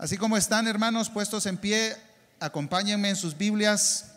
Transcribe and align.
Así 0.00 0.16
como 0.16 0.38
están, 0.38 0.66
hermanos, 0.66 1.10
puestos 1.10 1.44
en 1.44 1.58
pie, 1.58 1.94
acompáñenme 2.40 3.10
en 3.10 3.16
sus 3.16 3.36
Biblias 3.36 4.12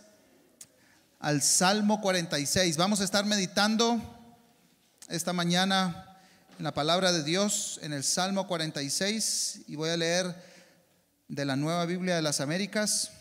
al 1.19 1.41
Salmo 1.41 1.99
46. 1.99 2.77
Vamos 2.77 3.01
a 3.01 3.03
estar 3.03 3.25
meditando 3.25 4.01
esta 5.09 5.33
mañana 5.33 6.17
en 6.57 6.63
la 6.63 6.73
palabra 6.73 7.11
de 7.11 7.21
Dios 7.21 7.81
en 7.83 7.91
el 7.91 8.05
Salmo 8.05 8.47
46 8.47 9.63
y 9.67 9.75
voy 9.75 9.89
a 9.89 9.97
leer 9.97 10.33
de 11.27 11.43
la 11.43 11.57
Nueva 11.57 11.85
Biblia 11.85 12.15
de 12.15 12.21
las 12.21 12.39
Américas 12.39 13.11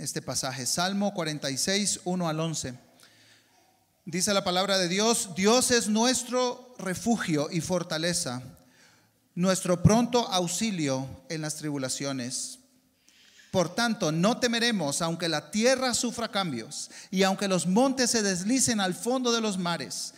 este 0.00 0.20
pasaje, 0.20 0.66
Salmo 0.66 1.14
46, 1.14 2.00
1 2.02 2.28
al 2.28 2.40
11. 2.40 2.74
Dice 4.04 4.34
la 4.34 4.42
palabra 4.42 4.78
de 4.78 4.88
Dios, 4.88 5.30
Dios 5.36 5.70
es 5.70 5.86
nuestro 5.86 6.74
refugio 6.80 7.50
y 7.52 7.60
fortaleza 7.60 8.42
nuestro 9.34 9.82
pronto 9.82 10.28
auxilio 10.28 11.08
en 11.28 11.40
las 11.40 11.56
tribulaciones. 11.56 12.58
Por 13.50 13.74
tanto, 13.74 14.12
no 14.12 14.38
temeremos 14.38 15.02
aunque 15.02 15.28
la 15.28 15.50
tierra 15.50 15.94
sufra 15.94 16.28
cambios 16.28 16.90
y 17.10 17.22
aunque 17.22 17.48
los 17.48 17.66
montes 17.66 18.10
se 18.10 18.22
deslicen 18.22 18.80
al 18.80 18.94
fondo 18.94 19.32
de 19.32 19.42
los 19.42 19.58
mares, 19.58 20.14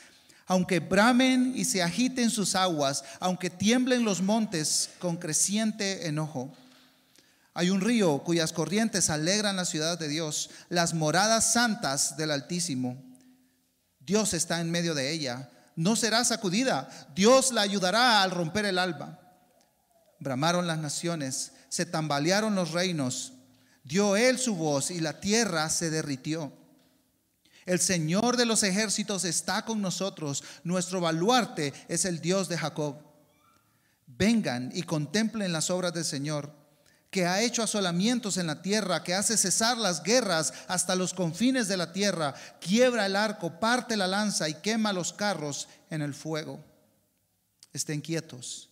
aunque 0.46 0.78
bramen 0.78 1.52
y 1.56 1.64
se 1.64 1.82
agiten 1.82 2.30
sus 2.30 2.54
aguas, 2.54 3.04
aunque 3.18 3.50
tiemblen 3.50 4.04
los 4.04 4.22
montes 4.22 4.90
con 4.98 5.16
creciente 5.16 6.06
enojo. 6.06 6.52
Hay 7.54 7.70
un 7.70 7.80
río 7.80 8.18
cuyas 8.24 8.52
corrientes 8.52 9.10
alegran 9.10 9.56
la 9.56 9.64
ciudad 9.64 9.98
de 9.98 10.08
Dios, 10.08 10.50
las 10.68 10.92
moradas 10.92 11.52
santas 11.52 12.16
del 12.16 12.30
Altísimo. 12.30 13.02
Dios 14.00 14.34
está 14.34 14.60
en 14.60 14.70
medio 14.70 14.94
de 14.94 15.12
ella 15.12 15.50
no 15.76 15.96
será 15.96 16.24
sacudida. 16.24 16.88
Dios 17.14 17.52
la 17.52 17.62
ayudará 17.62 18.22
al 18.22 18.30
romper 18.30 18.64
el 18.66 18.78
alba. 18.78 19.20
Bramaron 20.20 20.66
las 20.66 20.78
naciones, 20.78 21.52
se 21.68 21.86
tambalearon 21.86 22.54
los 22.54 22.72
reinos. 22.72 23.32
Dio 23.82 24.16
él 24.16 24.38
su 24.38 24.56
voz 24.56 24.90
y 24.90 25.00
la 25.00 25.20
tierra 25.20 25.68
se 25.68 25.90
derritió. 25.90 26.52
El 27.66 27.80
Señor 27.80 28.36
de 28.36 28.46
los 28.46 28.62
ejércitos 28.62 29.24
está 29.24 29.64
con 29.64 29.80
nosotros. 29.80 30.44
Nuestro 30.64 31.00
baluarte 31.00 31.72
es 31.88 32.04
el 32.04 32.20
Dios 32.20 32.48
de 32.48 32.58
Jacob. 32.58 32.96
Vengan 34.06 34.70
y 34.74 34.82
contemplen 34.82 35.52
las 35.52 35.70
obras 35.70 35.92
del 35.92 36.04
Señor 36.04 36.63
que 37.14 37.26
ha 37.26 37.42
hecho 37.42 37.62
asolamientos 37.62 38.38
en 38.38 38.48
la 38.48 38.60
tierra, 38.60 39.04
que 39.04 39.14
hace 39.14 39.36
cesar 39.36 39.78
las 39.78 40.02
guerras 40.02 40.52
hasta 40.66 40.96
los 40.96 41.14
confines 41.14 41.68
de 41.68 41.76
la 41.76 41.92
tierra, 41.92 42.34
quiebra 42.60 43.06
el 43.06 43.14
arco, 43.14 43.60
parte 43.60 43.96
la 43.96 44.08
lanza 44.08 44.48
y 44.48 44.54
quema 44.54 44.92
los 44.92 45.12
carros 45.12 45.68
en 45.90 46.02
el 46.02 46.12
fuego. 46.12 46.58
Estén 47.72 48.00
quietos 48.00 48.68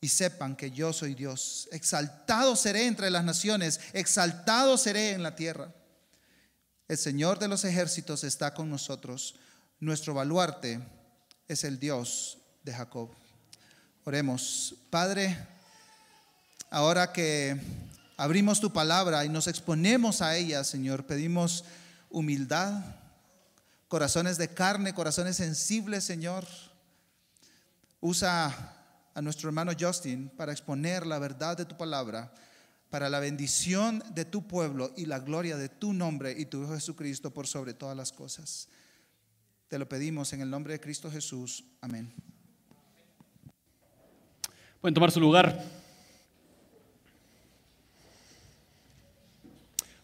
y 0.00 0.06
sepan 0.06 0.54
que 0.54 0.70
yo 0.70 0.92
soy 0.92 1.16
Dios. 1.16 1.68
Exaltado 1.72 2.54
seré 2.54 2.86
entre 2.86 3.10
las 3.10 3.24
naciones, 3.24 3.80
exaltado 3.92 4.78
seré 4.78 5.10
en 5.10 5.24
la 5.24 5.34
tierra. 5.34 5.74
El 6.86 6.96
Señor 6.96 7.40
de 7.40 7.48
los 7.48 7.64
ejércitos 7.64 8.22
está 8.22 8.54
con 8.54 8.70
nosotros. 8.70 9.34
Nuestro 9.80 10.14
baluarte 10.14 10.78
es 11.48 11.64
el 11.64 11.80
Dios 11.80 12.38
de 12.62 12.72
Jacob. 12.72 13.10
Oremos, 14.04 14.76
Padre. 14.90 15.59
Ahora 16.72 17.12
que 17.12 17.60
abrimos 18.16 18.60
tu 18.60 18.72
palabra 18.72 19.24
y 19.24 19.28
nos 19.28 19.48
exponemos 19.48 20.22
a 20.22 20.36
ella, 20.36 20.62
Señor, 20.62 21.04
pedimos 21.04 21.64
humildad, 22.10 22.84
corazones 23.88 24.38
de 24.38 24.54
carne, 24.54 24.94
corazones 24.94 25.34
sensibles, 25.34 26.04
Señor. 26.04 26.46
Usa 28.00 28.76
a 29.12 29.20
nuestro 29.20 29.48
hermano 29.48 29.72
Justin 29.78 30.28
para 30.28 30.52
exponer 30.52 31.04
la 31.06 31.18
verdad 31.18 31.56
de 31.56 31.64
tu 31.64 31.76
palabra, 31.76 32.32
para 32.88 33.10
la 33.10 33.18
bendición 33.18 34.00
de 34.14 34.24
tu 34.24 34.46
pueblo 34.46 34.92
y 34.96 35.06
la 35.06 35.18
gloria 35.18 35.56
de 35.56 35.68
tu 35.68 35.92
nombre 35.92 36.36
y 36.38 36.46
tu 36.46 36.62
Hijo 36.62 36.74
Jesucristo 36.74 37.32
por 37.32 37.48
sobre 37.48 37.74
todas 37.74 37.96
las 37.96 38.12
cosas. 38.12 38.68
Te 39.66 39.76
lo 39.76 39.88
pedimos 39.88 40.32
en 40.34 40.40
el 40.40 40.50
nombre 40.50 40.74
de 40.74 40.80
Cristo 40.80 41.10
Jesús. 41.10 41.64
Amén. 41.80 42.14
Pueden 44.80 44.94
tomar 44.94 45.10
su 45.10 45.18
lugar. 45.18 45.79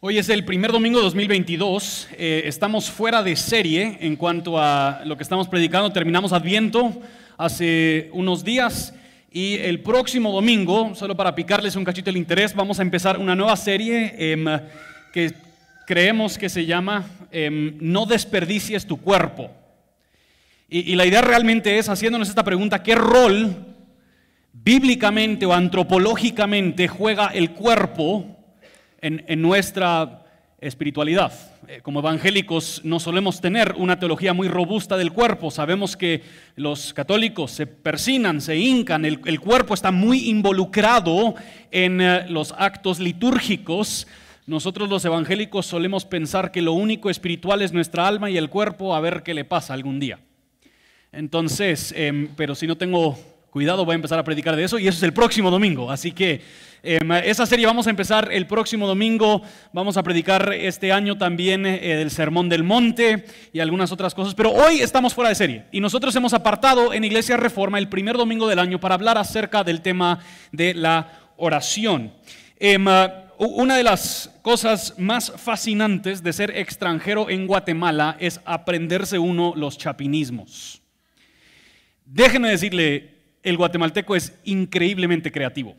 Hoy 0.08 0.18
es 0.18 0.28
el 0.28 0.44
primer 0.44 0.70
domingo 0.70 1.00
de 1.00 1.04
2022. 1.06 2.10
Eh, 2.12 2.42
estamos 2.44 2.88
fuera 2.88 3.24
de 3.24 3.34
serie 3.34 3.98
en 4.00 4.14
cuanto 4.14 4.56
a 4.56 5.00
lo 5.04 5.16
que 5.16 5.24
estamos 5.24 5.48
predicando. 5.48 5.90
Terminamos 5.90 6.32
Adviento 6.32 6.92
hace 7.36 8.08
unos 8.12 8.44
días 8.44 8.94
y 9.32 9.54
el 9.54 9.80
próximo 9.80 10.30
domingo, 10.30 10.94
solo 10.94 11.16
para 11.16 11.34
picarles 11.34 11.74
un 11.74 11.84
cachito 11.84 12.10
el 12.10 12.18
interés, 12.18 12.54
vamos 12.54 12.78
a 12.78 12.82
empezar 12.82 13.18
una 13.18 13.34
nueva 13.34 13.56
serie 13.56 14.14
em, 14.16 14.44
que 15.12 15.34
creemos 15.88 16.38
que 16.38 16.50
se 16.50 16.64
llama 16.64 17.04
em, 17.32 17.76
No 17.80 18.06
desperdicies 18.06 18.86
tu 18.86 18.98
cuerpo. 18.98 19.50
Y, 20.68 20.92
y 20.92 20.94
la 20.94 21.04
idea 21.04 21.20
realmente 21.20 21.78
es 21.78 21.88
haciéndonos 21.88 22.28
esta 22.28 22.44
pregunta, 22.44 22.80
¿qué 22.80 22.94
rol 22.94 23.56
bíblicamente 24.52 25.46
o 25.46 25.52
antropológicamente 25.52 26.86
juega 26.86 27.26
el 27.34 27.50
cuerpo? 27.50 28.35
En, 29.06 29.42
nuestra 29.42 30.24
espiritualidad. 30.60 31.32
Eh, 31.68 31.80
como 31.82 32.00
evangélicos 32.00 32.80
no 32.84 32.98
solemos 32.98 33.40
tener 33.40 33.74
una 33.76 33.98
teología 33.98 34.32
muy 34.32 34.48
robusta 34.48 34.96
del 34.96 35.12
cuerpo. 35.12 35.50
Sabemos 35.50 35.96
que 35.96 36.22
los 36.56 36.92
católicos 36.92 37.52
se 37.52 37.66
persinan, 37.66 38.40
se 38.40 38.56
hincan, 38.56 39.04
el, 39.04 39.40
cuerpo 39.40 39.74
está 39.74 39.90
muy 39.90 40.28
involucrado 40.28 41.34
en 41.70 42.00
eh, 42.00 42.26
los 42.28 42.52
actos 42.58 42.98
litúrgicos. 42.98 44.06
Nosotros 44.46 44.88
los 44.88 45.04
evangélicos 45.04 45.66
solemos 45.66 46.04
pensar 46.04 46.50
que 46.50 46.62
lo 46.62 46.72
único 46.72 47.10
espiritual 47.10 47.62
es 47.62 47.72
nuestra 47.72 48.06
alma 48.06 48.30
y 48.30 48.36
el 48.36 48.48
cuerpo, 48.48 48.94
a 48.94 49.00
ver 49.00 49.22
qué 49.22 49.34
le 49.34 49.44
pasa 49.44 49.74
algún 49.74 50.00
día. 50.00 50.18
Entonces, 51.12 51.92
em, 51.96 52.28
pero 52.36 52.54
si 52.54 52.66
no 52.66 52.76
tengo 52.76 53.18
cuidado, 53.56 53.86
voy 53.86 53.94
a 53.94 53.96
empezar 53.96 54.18
a 54.18 54.22
predicar 54.22 54.54
de 54.54 54.64
eso 54.64 54.78
y 54.78 54.86
eso 54.86 54.98
es 54.98 55.02
el 55.02 55.14
próximo 55.14 55.50
domingo. 55.50 55.90
Así 55.90 56.12
que 56.12 56.42
Em, 56.88 57.10
esa 57.10 57.46
serie 57.46 57.66
vamos 57.66 57.88
a 57.88 57.90
empezar 57.90 58.28
el 58.30 58.46
próximo 58.46 58.86
domingo. 58.86 59.42
Vamos 59.72 59.96
a 59.96 60.04
predicar 60.04 60.52
este 60.52 60.92
año 60.92 61.18
también 61.18 61.66
eh, 61.66 62.00
el 62.00 62.12
Sermón 62.12 62.48
del 62.48 62.62
Monte 62.62 63.24
y 63.52 63.58
algunas 63.58 63.90
otras 63.90 64.14
cosas. 64.14 64.36
Pero 64.36 64.52
hoy 64.52 64.80
estamos 64.80 65.12
fuera 65.12 65.30
de 65.30 65.34
serie 65.34 65.64
y 65.72 65.80
nosotros 65.80 66.14
hemos 66.14 66.32
apartado 66.32 66.92
en 66.92 67.02
Iglesia 67.02 67.36
Reforma 67.36 67.80
el 67.80 67.88
primer 67.88 68.16
domingo 68.16 68.46
del 68.46 68.60
año 68.60 68.78
para 68.78 68.94
hablar 68.94 69.18
acerca 69.18 69.64
del 69.64 69.80
tema 69.80 70.20
de 70.52 70.74
la 70.74 71.10
oración. 71.36 72.12
Em, 72.60 72.86
una 73.38 73.76
de 73.76 73.82
las 73.82 74.30
cosas 74.42 74.94
más 74.96 75.32
fascinantes 75.36 76.22
de 76.22 76.32
ser 76.32 76.56
extranjero 76.56 77.28
en 77.28 77.48
Guatemala 77.48 78.16
es 78.20 78.40
aprenderse 78.44 79.18
uno 79.18 79.54
los 79.56 79.76
chapinismos. 79.76 80.80
Déjenme 82.04 82.48
decirle, 82.48 83.15
el 83.46 83.56
guatemalteco 83.56 84.16
es 84.16 84.34
increíblemente 84.44 85.30
creativo. 85.30 85.76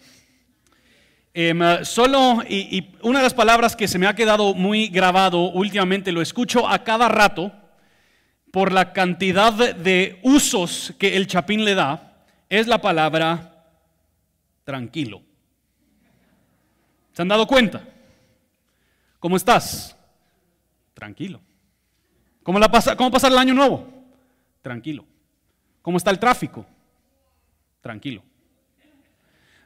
Em, 1.34 1.60
solo, 1.84 2.42
y, 2.48 2.96
una 3.02 3.20
de 3.20 3.24
las 3.24 3.34
palabras 3.34 3.76
que 3.76 3.90
se 3.90 4.00
me 4.00 4.08
ha 4.08 4.16
quedado 4.16 4.54
muy 4.54 4.88
grabado 4.88 5.52
últimamente, 5.52 6.14
lo 6.14 6.22
escucho 6.22 6.68
a 6.68 6.84
cada 6.86 7.10
rato 7.10 7.52
por 8.52 8.72
la 8.72 8.94
cantidad 8.94 9.54
de 9.54 10.20
usos 10.24 10.94
que 10.98 11.18
el 11.18 11.28
chapín 11.28 11.66
le 11.66 11.76
da, 11.76 12.26
es 12.50 12.68
la 12.68 12.80
palabra 12.80 13.66
tranquilo. 14.64 15.22
¿Se 17.12 17.22
han 17.22 17.28
dado 17.28 17.46
cuenta? 17.46 17.84
¿Cómo 19.20 19.36
estás? 19.36 19.96
Tranquilo. 20.94 21.42
¿Cómo, 22.44 22.62
pasa, 22.62 22.96
¿Cómo 22.96 23.12
pasar 23.12 23.32
el 23.34 23.38
año 23.38 23.54
nuevo? 23.54 23.86
Tranquilo. 24.62 25.04
¿Cómo 25.82 25.98
está 25.98 26.12
el 26.12 26.20
tráfico? 26.20 26.66
Tranquilo. 27.88 28.22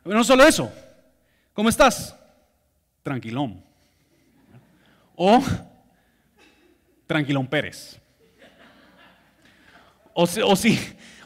No 0.05 0.23
solo 0.23 0.43
eso, 0.43 0.71
¿Cómo 1.55 1.69
estás? 1.69 2.15
Tranquilón. 3.01 3.63
O 5.15 5.43
Tranquilón 7.07 7.47
Pérez. 7.47 7.99
O, 10.13 10.27
si, 10.27 10.79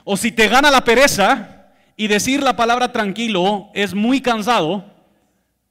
o 0.05 0.15
si 0.15 0.31
te 0.31 0.47
gana 0.47 0.71
la 0.71 0.85
pereza 0.85 1.73
y 1.97 2.07
decir 2.07 2.41
la 2.41 2.55
palabra 2.55 2.93
tranquilo 2.93 3.71
es 3.73 3.93
muy 3.93 4.21
cansado, 4.21 4.85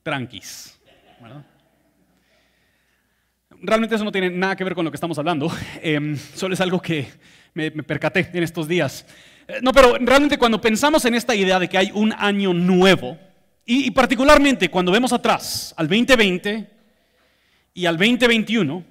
tranquis. 0.02 0.78
Realmente 3.62 3.94
eso 3.94 4.04
no 4.04 4.12
tiene 4.12 4.28
nada 4.28 4.56
que 4.56 4.64
ver 4.64 4.74
con 4.74 4.84
lo 4.84 4.90
que 4.90 4.96
estamos 4.96 5.18
hablando, 5.18 5.50
em, 5.82 6.18
solo 6.18 6.52
es 6.52 6.60
algo 6.60 6.82
que 6.82 7.08
me, 7.54 7.70
me 7.70 7.82
percaté 7.82 8.28
en 8.30 8.42
estos 8.42 8.68
días. 8.68 9.06
Eh, 9.48 9.60
no, 9.62 9.72
pero 9.72 9.96
realmente 10.00 10.38
cuando 10.38 10.60
pensamos 10.60 11.04
en 11.04 11.14
esta 11.14 11.34
idea 11.34 11.58
de 11.58 11.68
que 11.68 11.78
hay 11.78 11.90
un 11.94 12.12
año 12.12 12.54
nuevo, 12.54 13.18
y, 13.66 13.90
particularmente 13.92 14.70
cuando 14.70 14.92
vemos 14.92 15.12
atrás 15.12 15.74
al 15.76 15.88
2020 15.88 16.70
y 17.72 17.86
al 17.86 17.96
2021, 17.96 18.84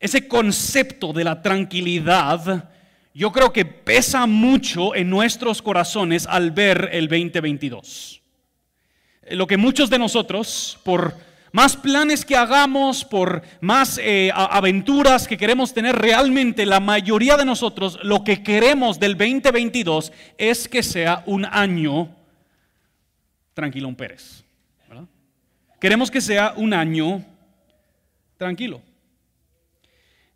ese 0.00 0.26
concepto 0.26 1.12
de 1.12 1.24
la 1.24 1.42
tranquilidad, 1.42 2.70
yo 3.14 3.32
creo 3.32 3.52
que 3.52 3.64
pesa 3.64 4.26
mucho 4.26 4.94
en 4.94 5.10
nuestros 5.10 5.62
corazones 5.62 6.26
al 6.26 6.50
ver 6.50 6.90
el 6.92 7.08
2022. 7.08 8.22
lo 9.30 9.46
que 9.46 9.56
muchos 9.56 9.90
de 9.90 9.98
nosotros, 9.98 10.78
por 10.84 11.16
más 11.56 11.74
planes 11.74 12.22
que 12.22 12.36
hagamos, 12.36 13.02
por 13.02 13.40
más 13.62 13.96
eh, 13.96 14.30
aventuras 14.34 15.26
que 15.26 15.38
queremos 15.38 15.72
tener, 15.72 15.96
realmente 15.96 16.66
la 16.66 16.80
mayoría 16.80 17.38
de 17.38 17.46
nosotros 17.46 17.98
lo 18.02 18.22
que 18.24 18.42
queremos 18.42 19.00
del 19.00 19.16
2022 19.16 20.12
es 20.36 20.68
que 20.68 20.82
sea 20.82 21.22
un 21.24 21.46
año 21.46 22.14
tranquilo, 23.54 23.88
un 23.88 23.94
Pérez. 23.94 24.44
Queremos 25.80 26.10
que 26.10 26.20
sea 26.20 26.52
un 26.58 26.74
año 26.74 27.24
tranquilo. 28.36 28.82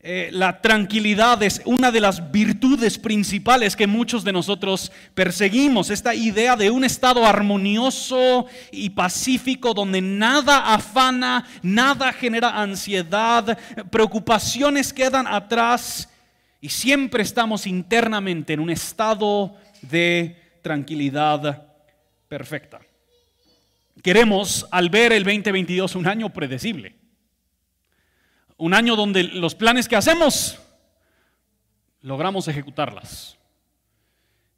Eh, 0.03 0.31
la 0.33 0.63
tranquilidad 0.63 1.43
es 1.43 1.61
una 1.67 1.93
de 1.93 2.01
las 2.01 2.33
virtudes 2.33 2.99
principales 2.99 3.77
que 3.77 3.87
muchos 3.87 4.25
de 4.25 4.33
nosotros 4.33 4.91
perseguimos. 5.15 5.91
Esta 5.91 6.15
idea 6.15 6.57
de 6.57 6.71
un 6.71 6.85
estado 6.85 7.27
armonioso 7.27 8.47
y 8.73 8.91
pacífico 8.91 9.75
donde 9.75 10.01
nada 10.01 10.73
afana, 10.73 11.47
nada 11.63 12.15
genera 12.15 12.63
ansiedad, 12.63 13.59
preocupaciones 13.91 14.91
quedan 14.95 15.27
atrás 15.27 16.09
y 16.63 16.71
siempre 16.71 17.23
estamos 17.23 17.67
internamente 17.67 18.55
en 18.55 18.61
un 18.61 18.71
estado 18.71 19.55
de 19.83 20.35
tranquilidad 20.63 21.75
perfecta. 22.27 22.81
Queremos 24.03 24.67
al 24.71 24.89
ver 24.89 25.13
el 25.13 25.25
2022 25.25 25.95
un 25.95 26.09
año 26.09 26.31
predecible 26.31 27.00
un 28.61 28.75
año 28.75 28.95
donde 28.95 29.25
los 29.25 29.55
planes 29.55 29.89
que 29.89 29.97
hacemos 29.97 30.59
logramos 32.03 32.47
ejecutarlas. 32.47 33.37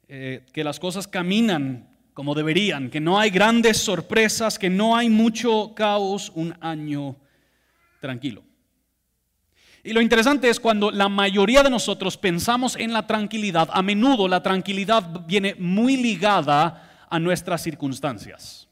Eh, 0.07 0.45
que 0.53 0.63
las 0.63 0.79
cosas 0.79 1.07
caminan 1.07 1.89
como 2.13 2.35
deberían, 2.35 2.89
que 2.89 2.99
no 2.99 3.19
hay 3.19 3.31
grandes 3.31 3.77
sorpresas, 3.77 4.59
que 4.59 4.69
no 4.69 4.95
hay 4.95 5.09
mucho 5.09 5.73
caos, 5.73 6.31
un 6.35 6.55
año 6.61 7.15
tranquilo. 7.99 8.43
Y 9.83 9.93
lo 9.93 10.01
interesante 10.01 10.49
es 10.49 10.59
cuando 10.59 10.91
la 10.91 11.09
mayoría 11.09 11.63
de 11.63 11.69
nosotros 11.69 12.17
pensamos 12.17 12.75
en 12.75 12.93
la 12.93 13.07
tranquilidad, 13.07 13.69
a 13.71 13.81
menudo 13.81 14.27
la 14.27 14.43
tranquilidad 14.43 15.25
viene 15.25 15.55
muy 15.55 15.97
ligada 15.97 17.05
a 17.09 17.19
nuestras 17.19 17.63
circunstancias. 17.63 18.62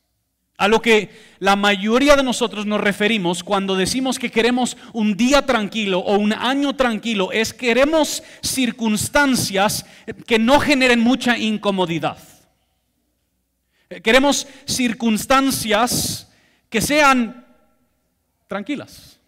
A 0.62 0.68
lo 0.68 0.80
que 0.80 1.10
la 1.40 1.56
mayoría 1.56 2.16
de 2.16 2.22
nosotros 2.22 2.68
nos 2.68 2.80
referimos 2.80 3.44
cuando 3.44 3.76
decimos 3.76 4.20
que 4.20 4.30
queremos 4.30 4.78
un 4.94 5.18
día 5.18 5.44
tranquilo 5.44 5.98
o 5.98 6.20
un 6.20 6.34
año 6.34 6.76
tranquilo 6.76 7.32
es 7.32 7.52
queremos 7.52 8.22
circunstancias 8.44 9.88
que 10.28 10.38
no 10.38 10.60
generen 10.60 11.00
mucha 11.00 11.36
incomodidad. 11.36 12.20
Queremos 14.04 14.48
circunstancias 14.66 16.32
que 16.70 16.80
sean 16.80 17.44
tranquilas, 18.48 19.20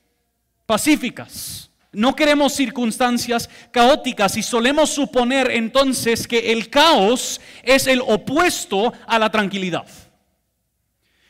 pacíficas. 0.68 1.72
No 1.92 2.16
queremos 2.16 2.54
circunstancias 2.54 3.50
caóticas 3.72 4.38
y 4.38 4.44
solemos 4.44 4.92
suponer 4.92 5.50
entonces 5.50 6.28
que 6.28 6.52
el 6.52 6.70
caos 6.70 7.42
es 7.64 7.88
el 7.88 8.02
opuesto 8.02 8.94
a 9.08 9.18
la 9.18 9.32
tranquilidad. 9.32 9.88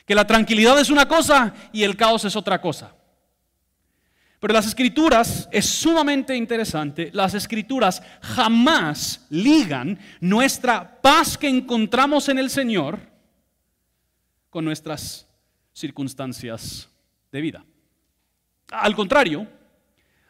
Que 0.05 0.15
la 0.15 0.27
tranquilidad 0.27 0.79
es 0.79 0.89
una 0.89 1.07
cosa 1.07 1.53
y 1.71 1.83
el 1.83 1.95
caos 1.95 2.25
es 2.25 2.35
otra 2.35 2.59
cosa. 2.59 2.93
Pero 4.43 4.53
las 4.53 4.67
escrituras 4.67 5.47
es 5.53 5.65
sumamente 5.65 6.35
interesante. 6.35 7.09
Las 7.13 7.33
escrituras 7.33 8.03
jamás 8.21 9.25
ligan 9.29 9.97
nuestra 10.19 11.01
paz 11.01 11.37
que 11.37 11.47
encontramos 11.47 12.27
en 12.27 12.39
el 12.39 12.49
Señor 12.49 12.99
con 14.49 14.65
nuestras 14.65 15.25
circunstancias 15.71 16.89
de 17.31 17.39
vida. 17.39 17.65
Al 18.69 18.93
contrario, 18.95 19.47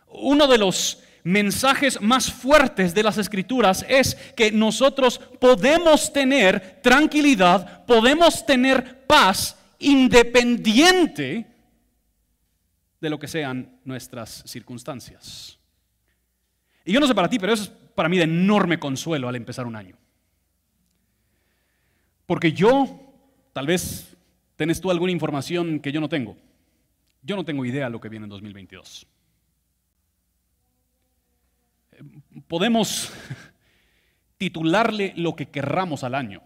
uno 0.08 0.46
de 0.46 0.60
los 0.60 1.02
mensajes 1.24 2.00
más 2.00 2.32
fuertes 2.32 2.94
de 2.94 3.02
las 3.02 3.18
escrituras 3.18 3.84
es 3.90 4.16
que 4.36 4.52
nosotros 4.52 5.20
podemos 5.40 6.14
tener 6.14 6.82
tranquilidad, 6.84 7.84
podemos 7.86 8.46
tener 8.46 9.08
paz 9.08 9.58
independiente 9.84 11.48
de 13.00 13.10
lo 13.10 13.20
que 13.20 13.28
sean 13.28 13.80
nuestras 13.84 14.44
circunstancias. 14.46 15.60
Y 16.86 16.94
yo 16.94 17.00
no 17.00 17.08
sé 17.08 17.14
para 17.14 17.30
ti, 17.30 17.40
pero 17.40 17.54
eso 17.54 17.64
es 17.64 17.70
para 17.70 18.10
mí 18.10 18.18
de 18.18 18.24
enorme 18.24 18.80
consuelo 18.80 19.28
al 19.28 19.36
empezar 19.36 19.66
un 19.66 19.76
año. 19.76 19.98
Porque 22.26 22.54
yo, 22.54 23.00
tal 23.52 23.68
vez 23.68 24.16
tenés 24.56 24.80
tú 24.80 24.90
alguna 24.90 25.12
información 25.12 25.80
que 25.80 25.92
yo 25.92 26.00
no 26.00 26.10
tengo. 26.10 26.38
Yo 27.22 27.36
no 27.36 27.46
tengo 27.46 27.66
idea 27.66 27.86
de 27.86 27.92
lo 27.92 28.00
que 28.00 28.10
viene 28.10 28.26
en 28.26 28.30
2022. 28.30 29.08
Podemos 32.48 33.12
titularle 34.38 35.14
lo 35.16 35.36
que 35.36 35.50
querramos 35.50 36.04
al 36.04 36.16
año. 36.16 36.42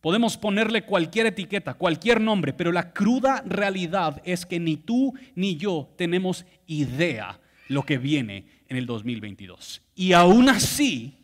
Podemos 0.00 0.36
ponerle 0.36 0.82
cualquier 0.82 1.26
etiqueta, 1.26 1.74
cualquier 1.74 2.20
nombre, 2.20 2.52
pero 2.52 2.70
la 2.70 2.92
cruda 2.92 3.42
realidad 3.44 4.22
es 4.24 4.46
que 4.46 4.60
ni 4.60 4.76
tú 4.76 5.14
ni 5.34 5.56
yo 5.56 5.90
tenemos 5.96 6.44
idea 6.66 7.40
lo 7.68 7.82
que 7.82 7.98
viene 7.98 8.46
en 8.68 8.76
el 8.76 8.86
2022. 8.86 9.82
Y 9.96 10.12
aún 10.12 10.48
así 10.48 11.16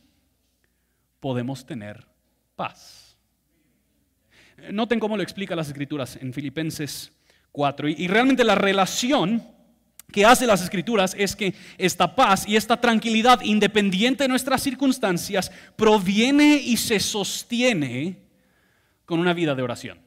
podemos 1.21 1.65
tener 1.65 2.05
paz. 2.57 3.17
Noten 4.73 4.99
cómo 4.99 5.17
lo 5.17 5.23
explica 5.23 5.55
las 5.55 5.69
escrituras 5.69 6.19
en 6.21 6.33
Filipenses 6.33 7.13
4. 7.53 7.89
Y, 7.89 8.09
realmente 8.09 8.43
la 8.43 8.57
relación 8.57 9.43
que 10.11 10.25
hace 10.25 10.47
las 10.47 10.63
escrituras 10.63 11.15
es 11.19 11.37
que 11.37 11.55
esta 11.79 12.15
paz 12.15 12.47
y 12.49 12.57
esta 12.57 12.81
tranquilidad, 12.81 13.41
independiente 13.43 14.25
de 14.25 14.29
nuestras 14.29 14.63
circunstancias, 14.63 15.51
proviene 15.77 16.57
y 16.57 16.77
se 16.77 16.99
sostiene 17.01 18.24
con 19.07 19.21
una 19.21 19.33
vida 19.33 19.55
de 19.55 19.63
oración. 19.63 19.99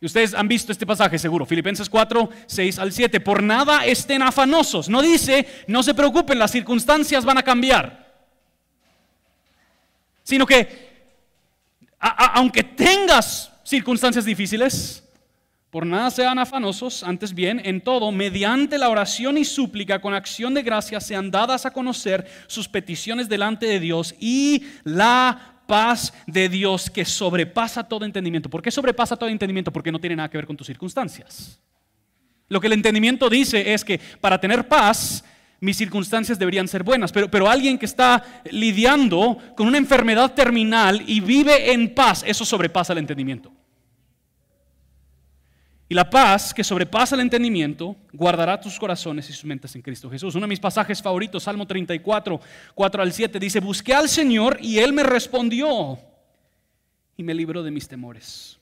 Y 0.00 0.06
ustedes 0.06 0.34
han 0.34 0.48
visto 0.48 0.70
este 0.70 0.86
pasaje 0.86 1.18
seguro, 1.18 1.46
Filipenses 1.46 1.88
4, 1.88 2.28
6 2.46 2.78
al 2.78 2.92
7. 2.92 3.20
Por 3.20 3.42
nada 3.42 3.86
estén 3.86 4.22
afanosos. 4.22 4.88
No 4.88 5.00
dice, 5.00 5.46
no 5.66 5.82
se 5.82 5.94
preocupen, 5.94 6.38
las 6.38 6.50
circunstancias 6.50 7.24
van 7.24 7.38
a 7.38 7.42
cambiar. 7.42 8.04
Sino 10.22 10.44
que, 10.44 10.92
aunque 11.98 12.64
tengas 12.64 13.50
circunstancias 13.64 14.24
difíciles, 14.24 15.04
por 15.70 15.86
nada 15.86 16.10
sean 16.10 16.38
afanosos, 16.38 17.02
antes 17.02 17.34
bien, 17.34 17.60
en 17.64 17.80
todo, 17.80 18.12
mediante 18.12 18.78
la 18.78 18.90
oración 18.90 19.38
y 19.38 19.44
súplica, 19.44 20.00
con 20.00 20.14
acción 20.14 20.54
de 20.54 20.62
gracias, 20.62 21.06
sean 21.06 21.30
dadas 21.30 21.66
a 21.66 21.72
conocer 21.72 22.30
sus 22.46 22.68
peticiones 22.68 23.28
delante 23.28 23.66
de 23.66 23.80
Dios 23.80 24.14
y 24.20 24.66
la 24.84 25.53
paz 25.66 26.12
de 26.26 26.48
Dios 26.48 26.90
que 26.90 27.04
sobrepasa 27.04 27.84
todo 27.84 28.04
entendimiento. 28.04 28.50
¿Por 28.50 28.62
qué 28.62 28.70
sobrepasa 28.70 29.16
todo 29.16 29.28
entendimiento? 29.28 29.72
Porque 29.72 29.92
no 29.92 30.00
tiene 30.00 30.16
nada 30.16 30.28
que 30.28 30.38
ver 30.38 30.46
con 30.46 30.56
tus 30.56 30.66
circunstancias. 30.66 31.60
Lo 32.48 32.60
que 32.60 32.66
el 32.66 32.74
entendimiento 32.74 33.28
dice 33.28 33.72
es 33.72 33.84
que 33.84 33.98
para 34.20 34.38
tener 34.38 34.68
paz, 34.68 35.24
mis 35.60 35.76
circunstancias 35.76 36.38
deberían 36.38 36.68
ser 36.68 36.82
buenas, 36.82 37.10
pero, 37.10 37.30
pero 37.30 37.48
alguien 37.48 37.78
que 37.78 37.86
está 37.86 38.22
lidiando 38.50 39.38
con 39.56 39.66
una 39.66 39.78
enfermedad 39.78 40.34
terminal 40.34 41.02
y 41.06 41.20
vive 41.20 41.72
en 41.72 41.94
paz, 41.94 42.22
eso 42.26 42.44
sobrepasa 42.44 42.92
el 42.92 42.98
entendimiento. 42.98 43.50
La 45.94 46.10
paz 46.10 46.52
que 46.52 46.64
sobrepasa 46.64 47.14
el 47.14 47.20
entendimiento 47.20 47.94
guardará 48.12 48.60
tus 48.60 48.80
corazones 48.80 49.30
y 49.30 49.32
sus 49.32 49.44
mentes 49.44 49.76
en 49.76 49.80
Cristo 49.80 50.10
Jesús. 50.10 50.34
Uno 50.34 50.42
de 50.42 50.48
mis 50.48 50.58
pasajes 50.58 51.00
favoritos, 51.00 51.44
Salmo 51.44 51.68
34, 51.68 52.40
4 52.74 53.00
al 53.00 53.12
7, 53.12 53.38
dice, 53.38 53.60
busqué 53.60 53.94
al 53.94 54.08
Señor 54.08 54.58
y 54.60 54.78
Él 54.78 54.92
me 54.92 55.04
respondió 55.04 55.96
y 57.16 57.22
me 57.22 57.32
libró 57.32 57.62
de 57.62 57.70
mis 57.70 57.86
temores. 57.86 58.58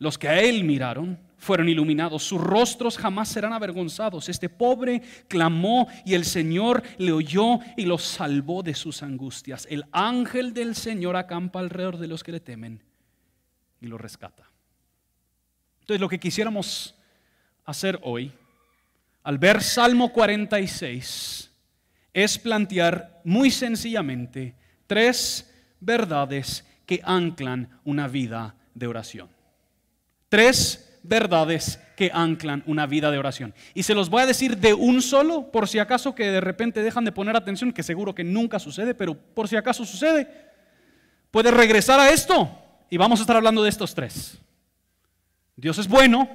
Los 0.00 0.18
que 0.18 0.26
a 0.26 0.40
Él 0.40 0.64
miraron 0.64 1.20
fueron 1.36 1.68
iluminados, 1.68 2.24
sus 2.24 2.40
rostros 2.40 2.98
jamás 2.98 3.28
serán 3.28 3.52
avergonzados. 3.52 4.28
Este 4.28 4.48
pobre 4.48 5.02
clamó 5.28 5.86
y 6.04 6.14
el 6.14 6.24
Señor 6.24 6.82
le 6.98 7.12
oyó 7.12 7.60
y 7.76 7.84
lo 7.84 7.96
salvó 7.96 8.64
de 8.64 8.74
sus 8.74 9.04
angustias. 9.04 9.68
El 9.70 9.84
ángel 9.92 10.52
del 10.52 10.74
Señor 10.74 11.14
acampa 11.14 11.60
alrededor 11.60 11.96
de 11.96 12.08
los 12.08 12.24
que 12.24 12.32
le 12.32 12.40
temen 12.40 12.82
y 13.80 13.86
lo 13.86 13.98
rescata. 13.98 14.47
Entonces 15.88 16.02
lo 16.02 16.08
que 16.10 16.20
quisiéramos 16.20 16.94
hacer 17.64 17.98
hoy, 18.02 18.30
al 19.22 19.38
ver 19.38 19.62
Salmo 19.62 20.12
46, 20.12 21.50
es 22.12 22.38
plantear 22.38 23.22
muy 23.24 23.50
sencillamente 23.50 24.54
tres 24.86 25.50
verdades 25.80 26.66
que 26.84 27.00
anclan 27.02 27.80
una 27.86 28.06
vida 28.06 28.54
de 28.74 28.86
oración. 28.86 29.30
Tres 30.28 31.00
verdades 31.04 31.80
que 31.96 32.10
anclan 32.12 32.62
una 32.66 32.86
vida 32.86 33.10
de 33.10 33.16
oración. 33.16 33.54
Y 33.72 33.82
se 33.84 33.94
los 33.94 34.10
voy 34.10 34.20
a 34.20 34.26
decir 34.26 34.58
de 34.58 34.74
un 34.74 35.00
solo, 35.00 35.50
por 35.50 35.68
si 35.68 35.78
acaso 35.78 36.14
que 36.14 36.30
de 36.30 36.42
repente 36.42 36.82
dejan 36.82 37.06
de 37.06 37.12
poner 37.12 37.34
atención, 37.34 37.72
que 37.72 37.82
seguro 37.82 38.14
que 38.14 38.24
nunca 38.24 38.58
sucede, 38.58 38.94
pero 38.94 39.14
por 39.14 39.48
si 39.48 39.56
acaso 39.56 39.86
sucede. 39.86 40.28
Puedes 41.30 41.54
regresar 41.54 41.98
a 41.98 42.10
esto 42.10 42.46
y 42.90 42.98
vamos 42.98 43.20
a 43.20 43.22
estar 43.22 43.36
hablando 43.36 43.62
de 43.62 43.70
estos 43.70 43.94
tres. 43.94 44.38
Dios 45.58 45.76
es 45.78 45.88
bueno, 45.88 46.28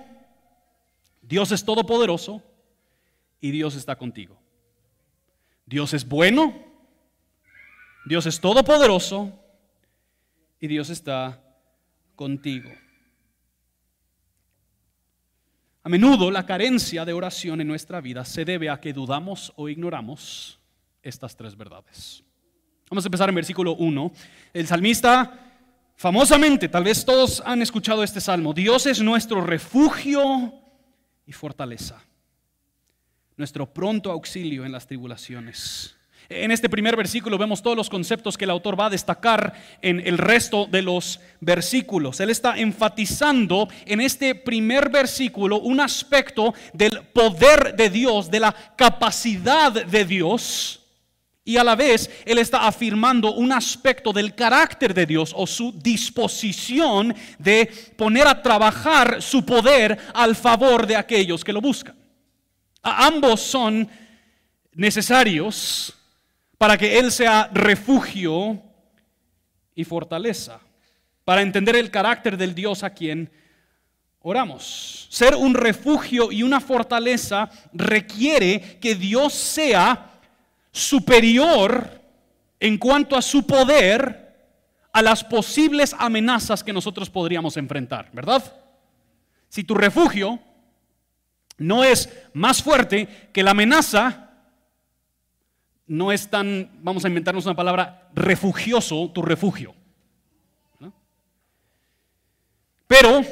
Dios 1.21 1.53
es 1.53 1.63
todopoderoso 1.63 2.43
y 3.39 3.51
Dios 3.51 3.73
está 3.75 3.95
contigo. 3.95 4.37
Dios 5.65 5.93
es 5.93 6.05
bueno, 6.05 6.53
Dios 8.05 8.25
es 8.25 8.41
todopoderoso 8.41 9.31
y 10.59 10.67
Dios 10.67 10.89
está 10.89 11.41
contigo. 12.17 12.69
A 15.83 15.87
menudo 15.87 16.29
la 16.29 16.45
carencia 16.45 17.05
de 17.05 17.13
oración 17.13 17.61
en 17.61 17.67
nuestra 17.69 18.01
vida 18.01 18.25
se 18.25 18.43
debe 18.43 18.69
a 18.69 18.81
que 18.81 18.91
dudamos 18.91 19.53
o 19.55 19.69
ignoramos 19.69 20.59
estas 21.01 21.37
tres 21.37 21.55
verdades. 21.55 22.25
Vamos 22.89 23.05
a 23.05 23.07
empezar 23.07 23.29
en 23.29 23.35
versículo 23.35 23.75
1. 23.75 24.11
El 24.53 24.67
salmista, 24.67 25.52
famosamente, 25.95 26.69
tal 26.69 26.83
vez 26.83 27.05
todos 27.05 27.41
han 27.45 27.61
escuchado 27.61 28.03
este 28.03 28.21
salmo, 28.21 28.53
Dios 28.53 28.85
es 28.85 29.01
nuestro 29.01 29.41
refugio 29.41 30.53
y 31.25 31.31
fortaleza, 31.31 32.03
nuestro 33.37 33.71
pronto 33.73 34.11
auxilio 34.11 34.65
en 34.65 34.71
las 34.71 34.87
tribulaciones. 34.87 35.95
En 36.29 36.51
este 36.51 36.69
primer 36.69 36.95
versículo 36.95 37.37
vemos 37.37 37.61
todos 37.61 37.75
los 37.75 37.89
conceptos 37.89 38.37
que 38.37 38.45
el 38.45 38.49
autor 38.49 38.79
va 38.79 38.87
a 38.87 38.91
destacar 38.91 39.53
en 39.81 40.05
el 40.05 40.17
resto 40.17 40.65
de 40.65 40.81
los 40.81 41.19
versículos. 41.41 42.19
Él 42.19 42.29
está 42.29 42.57
enfatizando 42.57 43.67
en 43.85 44.01
este 44.01 44.33
primer 44.33 44.89
versículo 44.89 45.59
un 45.59 45.79
aspecto 45.79 46.53
del 46.71 47.01
poder 47.07 47.75
de 47.75 47.89
Dios, 47.89 48.31
de 48.31 48.39
la 48.39 48.55
capacidad 48.75 49.71
de 49.71 50.05
Dios. 50.05 50.82
Y 51.45 51.57
a 51.57 51.63
la 51.63 51.75
vez 51.75 52.09
Él 52.25 52.37
está 52.37 52.67
afirmando 52.67 53.33
un 53.33 53.51
aspecto 53.51 54.13
del 54.13 54.33
carácter 54.33 54.93
de 54.93 55.05
Dios 55.05 55.33
o 55.35 55.45
su 55.45 55.73
disposición 55.73 57.13
de 57.37 57.69
poner 57.97 58.27
a 58.27 58.41
trabajar 58.41 59.21
su 59.21 59.45
poder 59.45 59.97
al 60.13 60.35
favor 60.35 60.87
de 60.87 60.95
aquellos 60.95 61.43
que 61.43 61.53
lo 61.53 61.59
buscan. 61.59 61.95
Ambos 62.81 63.41
son 63.41 63.89
necesarios 64.73 65.93
para 66.57 66.77
que 66.77 66.97
Él 66.97 67.11
sea 67.11 67.49
refugio 67.53 68.61
y 69.75 69.83
fortaleza, 69.83 70.61
para 71.25 71.41
entender 71.41 71.75
el 71.75 71.91
carácter 71.91 72.37
del 72.37 72.55
Dios 72.55 72.83
a 72.83 72.91
quien 72.91 73.29
oramos. 74.19 75.07
Ser 75.09 75.35
un 75.35 75.53
refugio 75.53 76.31
y 76.31 76.41
una 76.41 76.61
fortaleza 76.61 77.49
requiere 77.73 78.79
que 78.79 78.95
Dios 78.95 79.33
sea 79.33 80.12
superior 80.73 82.01
en 82.59 82.77
cuanto 82.77 83.15
a 83.15 83.21
su 83.21 83.45
poder 83.45 84.23
a 84.91 85.01
las 85.01 85.23
posibles 85.23 85.95
amenazas 85.97 86.63
que 86.63 86.73
nosotros 86.73 87.09
podríamos 87.09 87.55
enfrentar, 87.57 88.09
¿verdad? 88.11 88.43
Si 89.49 89.63
tu 89.63 89.75
refugio 89.75 90.39
no 91.57 91.83
es 91.83 92.09
más 92.33 92.61
fuerte 92.61 93.29
que 93.31 93.43
la 93.43 93.51
amenaza, 93.51 94.31
no 95.87 96.11
es 96.11 96.27
tan, 96.29 96.69
vamos 96.81 97.05
a 97.05 97.07
inventarnos 97.07 97.45
una 97.45 97.55
palabra, 97.55 98.09
refugioso 98.15 99.09
tu 99.13 99.21
refugio. 99.21 99.75
Pero 102.87 103.23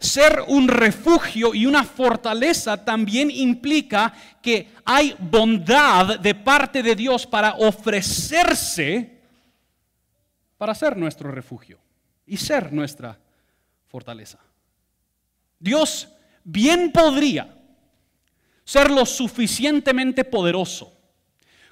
ser 0.00 0.42
un 0.48 0.66
refugio 0.66 1.54
y 1.54 1.66
una 1.66 1.84
fortaleza 1.84 2.82
también 2.82 3.30
implica 3.30 4.12
que 4.42 4.72
hay 4.86 5.14
bondad 5.18 6.18
de 6.18 6.34
parte 6.34 6.82
de 6.82 6.96
Dios 6.96 7.26
para 7.26 7.54
ofrecerse 7.56 9.20
para 10.56 10.74
ser 10.74 10.96
nuestro 10.96 11.30
refugio 11.30 11.78
y 12.26 12.38
ser 12.38 12.72
nuestra 12.72 13.18
fortaleza. 13.88 14.38
Dios 15.58 16.08
bien 16.44 16.92
podría 16.92 17.54
ser 18.64 18.90
lo 18.90 19.04
suficientemente 19.04 20.24
poderoso 20.24 20.96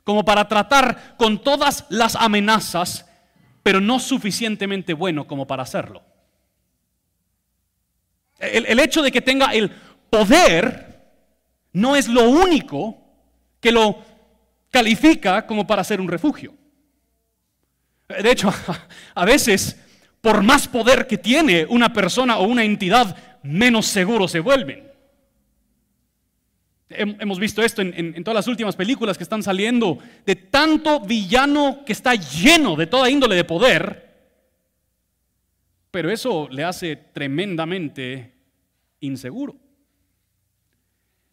como 0.04 0.24
para 0.24 0.48
tratar 0.48 1.16
con 1.16 1.42
todas 1.42 1.84
las 1.90 2.16
amenazas, 2.16 3.06
pero 3.62 3.80
no 3.80 4.00
suficientemente 4.00 4.94
bueno 4.94 5.26
como 5.26 5.46
para 5.46 5.62
hacerlo. 5.62 6.07
El, 8.38 8.78
hecho 8.78 9.02
de 9.02 9.10
que 9.10 9.20
tenga 9.20 9.52
el 9.52 9.70
poder 10.10 10.88
no 11.72 11.96
es 11.96 12.06
lo 12.06 12.28
único 12.30 12.96
que 13.60 13.72
lo 13.72 14.02
califica 14.70 15.46
como 15.46 15.66
para 15.66 15.82
ser 15.82 16.00
un 16.00 16.08
refugio. 16.08 16.54
De 18.08 18.30
hecho, 18.30 18.52
a 19.14 19.24
veces, 19.24 19.76
por 20.20 20.42
más 20.42 20.68
poder 20.68 21.06
que 21.06 21.18
tiene 21.18 21.66
una 21.68 21.92
persona 21.92 22.38
o 22.38 22.46
una 22.46 22.64
entidad, 22.64 23.16
menos 23.42 23.86
seguro 23.86 24.28
se 24.28 24.40
vuelven. 24.40 24.88
Hemos 26.90 27.38
visto 27.38 27.62
esto 27.62 27.82
en, 27.82 28.24
todas 28.24 28.36
las 28.36 28.48
últimas 28.48 28.74
películas 28.74 29.18
que 29.18 29.24
están 29.24 29.42
saliendo, 29.42 29.98
de 30.24 30.36
tanto 30.36 31.00
villano 31.00 31.84
que 31.84 31.92
está 31.92 32.14
lleno 32.14 32.76
de 32.76 32.86
toda 32.86 33.10
índole 33.10 33.36
de 33.36 33.44
poder, 33.44 34.07
pero 35.90 36.10
eso 36.10 36.48
le 36.50 36.64
hace 36.64 36.96
tremendamente 36.96 38.34
inseguro. 39.00 39.56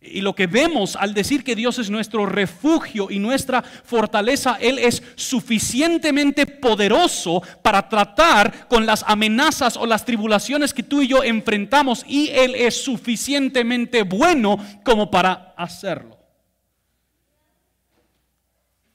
Y 0.07 0.21
lo 0.21 0.35
que 0.35 0.45
vemos 0.45 0.95
al 0.95 1.13
decir 1.13 1.43
que 1.43 1.55
Dios 1.55 1.79
es 1.79 1.89
nuestro 1.89 2.25
refugio 2.25 3.09
y 3.09 3.17
nuestra 3.17 3.61
fortaleza, 3.61 4.57
Él 4.61 4.77
es 4.77 5.01
suficientemente 5.15 6.45
poderoso 6.45 7.41
para 7.63 7.89
tratar 7.89 8.67
con 8.67 8.85
las 8.85 9.03
amenazas 9.07 9.77
o 9.77 9.85
las 9.85 10.05
tribulaciones 10.05 10.73
que 10.73 10.83
tú 10.83 11.01
y 11.01 11.07
yo 11.07 11.23
enfrentamos 11.23 12.05
y 12.07 12.29
Él 12.29 12.53
es 12.55 12.83
suficientemente 12.83 14.03
bueno 14.03 14.57
como 14.83 15.09
para 15.09 15.53
hacerlo. 15.57 16.19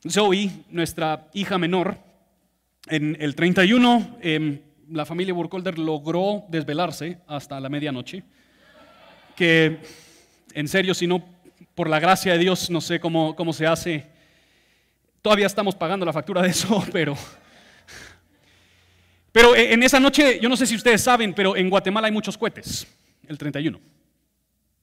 Zoe, 0.09 0.51
nuestra 0.71 1.29
hija 1.35 1.59
menor, 1.59 1.99
en 2.87 3.17
el 3.21 3.35
31, 3.35 4.17
em, 4.23 4.61
la 4.91 5.07
familia 5.07 5.35
Burkholder 5.35 5.79
logró 5.79 6.45
desvelarse 6.49 7.19
hasta 7.27 7.61
la 7.61 7.69
medianoche, 7.69 8.23
que 9.37 9.79
en 10.53 10.69
serio, 10.69 10.95
si 10.95 11.07
no, 11.07 11.25
por 11.75 11.89
la 11.89 12.01
gracia 12.01 12.33
de 12.33 12.39
Dios, 12.39 12.71
no 12.71 12.81
sé 12.81 13.01
cómo, 13.01 13.35
cómo 13.37 13.53
se 13.53 13.67
hace. 13.67 14.07
Todavía 15.23 15.47
estamos 15.47 15.75
pagando 15.75 16.05
la 16.05 16.13
factura 16.13 16.43
de 16.43 16.49
eso, 16.49 16.85
pero... 16.93 17.17
Pero 19.33 19.55
en 19.55 19.81
esa 19.85 20.01
noche, 20.01 20.41
yo 20.43 20.49
no 20.49 20.57
sé 20.57 20.67
si 20.67 20.75
ustedes 20.75 21.03
saben, 21.03 21.33
pero 21.33 21.57
en 21.57 21.71
Guatemala 21.71 22.09
hay 22.09 22.13
muchos 22.13 22.37
cohetes, 22.37 22.85
el 23.29 23.39
31. 23.39 23.81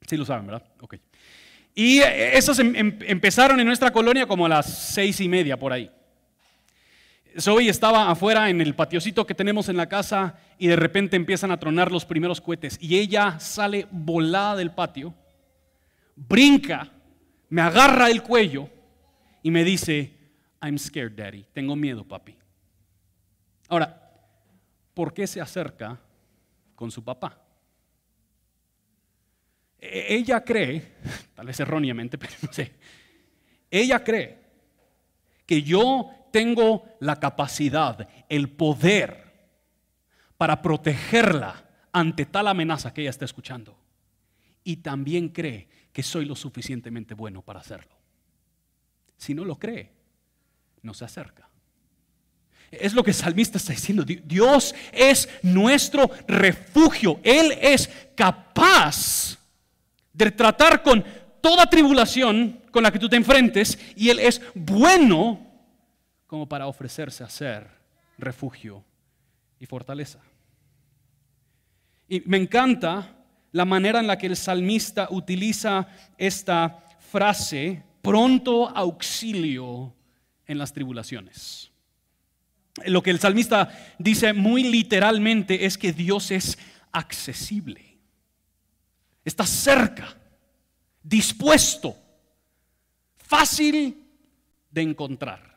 Sí 0.08 0.16
lo 0.16 0.24
saben, 0.24 0.46
¿verdad? 0.46 0.64
Ok. 0.80 0.96
Y 1.76 2.00
esos 2.00 2.58
em, 2.60 2.74
em, 2.74 2.98
empezaron 3.02 3.60
en 3.60 3.68
nuestra 3.68 3.92
colonia 3.92 4.26
como 4.26 4.46
a 4.46 4.50
las 4.50 4.94
seis 4.94 5.20
y 5.20 5.28
media 5.28 5.60
por 5.60 5.74
ahí. 5.74 5.92
Zoe 7.40 7.70
estaba 7.70 8.10
afuera 8.10 8.50
en 8.50 8.62
el 8.62 8.76
patiocito 8.76 9.28
que 9.28 9.36
tenemos 9.36 9.70
en 9.70 9.78
la 9.78 9.88
casa 9.88 10.40
y 10.58 10.68
de 10.68 10.76
repente 10.76 11.16
empiezan 11.16 11.52
a 11.52 11.60
tronar 11.60 11.92
los 11.92 12.06
primeros 12.06 12.42
cohetes 12.42 12.78
y 12.82 12.98
ella 12.98 13.40
sale 13.40 13.88
volada 13.92 14.56
del 14.56 14.72
patio 14.72 15.14
brinca, 16.18 16.92
me 17.50 17.62
agarra 17.62 18.10
el 18.10 18.24
cuello 18.24 18.70
y 19.44 19.52
me 19.52 19.64
dice, 19.64 20.14
I'm 20.62 20.78
scared, 20.78 21.14
daddy, 21.16 21.46
tengo 21.54 21.76
miedo, 21.76 22.04
papi. 22.04 22.36
Ahora, 23.70 24.12
¿por 24.94 25.14
qué 25.14 25.28
se 25.28 25.40
acerca 25.40 26.00
con 26.76 26.90
su 26.90 27.04
papá? 27.04 27.40
E-, 29.80 30.16
ella 30.16 30.44
cree, 30.44 30.96
tal 31.36 31.46
vez 31.46 31.60
erróneamente, 31.60 32.18
pero 32.18 32.34
no 32.42 32.52
sé, 32.52 32.74
ella 33.70 34.04
cree 34.04 34.40
que 35.46 35.62
yo 35.62 36.12
tengo 36.32 36.86
la 37.00 37.20
capacidad, 37.20 38.08
el 38.30 38.50
poder 38.50 39.28
para 40.38 40.62
protegerla 40.62 41.66
ante 41.92 42.26
tal 42.26 42.48
amenaza 42.48 42.94
que 42.94 43.02
ella 43.02 43.10
está 43.10 43.26
escuchando. 43.26 43.78
Y 44.64 44.78
también 44.78 45.30
cree 45.30 45.68
que 45.92 46.04
soy 46.04 46.26
lo 46.26 46.36
suficientemente 46.36 47.14
bueno 47.14 47.42
para 47.42 47.60
hacerlo. 47.60 47.96
Si 49.18 49.34
no 49.34 49.46
lo 49.46 49.58
cree, 49.58 49.92
no 50.82 50.94
se 50.94 51.06
acerca. 51.06 51.50
Es 52.70 52.94
lo 52.94 53.04
que 53.04 53.12
el 53.12 53.16
salmista 53.16 53.58
está 53.58 53.74
diciendo. 53.74 54.04
Dios 54.04 54.76
es 54.92 55.30
nuestro 55.42 56.10
refugio. 56.28 57.20
Él 57.24 57.54
es 57.62 57.90
capaz 58.16 59.38
de 60.14 60.32
tratar 60.32 60.84
con 60.84 61.04
toda 61.42 61.70
tribulación 61.70 62.62
con 62.72 62.84
la 62.84 62.92
que 62.92 63.00
tú 63.00 63.08
te 63.08 63.16
enfrentes 63.16 63.80
y 63.96 64.10
Él 64.10 64.20
es 64.20 64.42
bueno 64.54 65.47
como 66.28 66.48
para 66.48 66.68
ofrecerse 66.68 67.24
a 67.24 67.30
ser 67.30 67.68
refugio 68.18 68.84
y 69.60 69.66
fortaleza. 69.66 70.20
Y 72.08 72.22
me 72.22 72.38
encanta 72.38 73.16
la 73.52 73.66
manera 73.66 74.00
en 74.00 74.08
la 74.08 74.18
que 74.18 74.28
el 74.28 74.36
salmista 74.36 75.08
utiliza 75.10 75.88
esta 76.18 76.84
frase, 77.00 77.84
pronto 78.02 78.68
auxilio 78.70 79.94
en 80.46 80.58
las 80.58 80.74
tribulaciones. 80.74 81.72
Lo 82.86 83.02
que 83.02 83.10
el 83.10 83.20
salmista 83.20 83.70
dice 83.98 84.34
muy 84.34 84.64
literalmente 84.64 85.66
es 85.66 85.78
que 85.78 85.94
Dios 85.94 86.32
es 86.32 86.58
accesible. 86.92 87.98
Está 89.26 89.46
cerca, 89.46 90.16
dispuesto, 91.02 91.96
fácil 93.18 94.06
de 94.70 94.82
encontrar. 94.82 95.57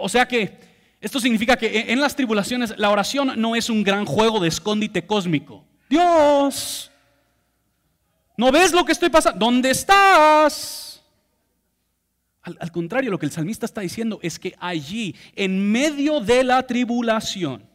O 0.00 0.08
sea 0.08 0.26
que 0.26 0.58
esto 1.00 1.20
significa 1.20 1.56
que 1.56 1.92
en 1.92 2.00
las 2.00 2.16
tribulaciones 2.16 2.74
la 2.78 2.90
oración 2.90 3.32
no 3.36 3.54
es 3.54 3.68
un 3.68 3.84
gran 3.84 4.06
juego 4.06 4.40
de 4.40 4.48
escondite 4.48 5.06
cósmico. 5.06 5.64
Dios, 5.90 6.90
¿no 8.36 8.50
ves 8.50 8.72
lo 8.72 8.84
que 8.84 8.92
estoy 8.92 9.10
pasando? 9.10 9.38
¿Dónde 9.38 9.70
estás? 9.70 11.02
Al, 12.42 12.56
al, 12.58 12.72
contrario, 12.72 13.10
lo 13.10 13.18
que 13.18 13.26
el 13.26 13.32
salmista 13.32 13.66
está 13.66 13.80
diciendo 13.82 14.18
es 14.22 14.38
que 14.38 14.54
allí, 14.58 15.14
en 15.34 15.70
medio 15.70 16.20
de 16.20 16.42
la 16.44 16.66
tribulación, 16.66 17.73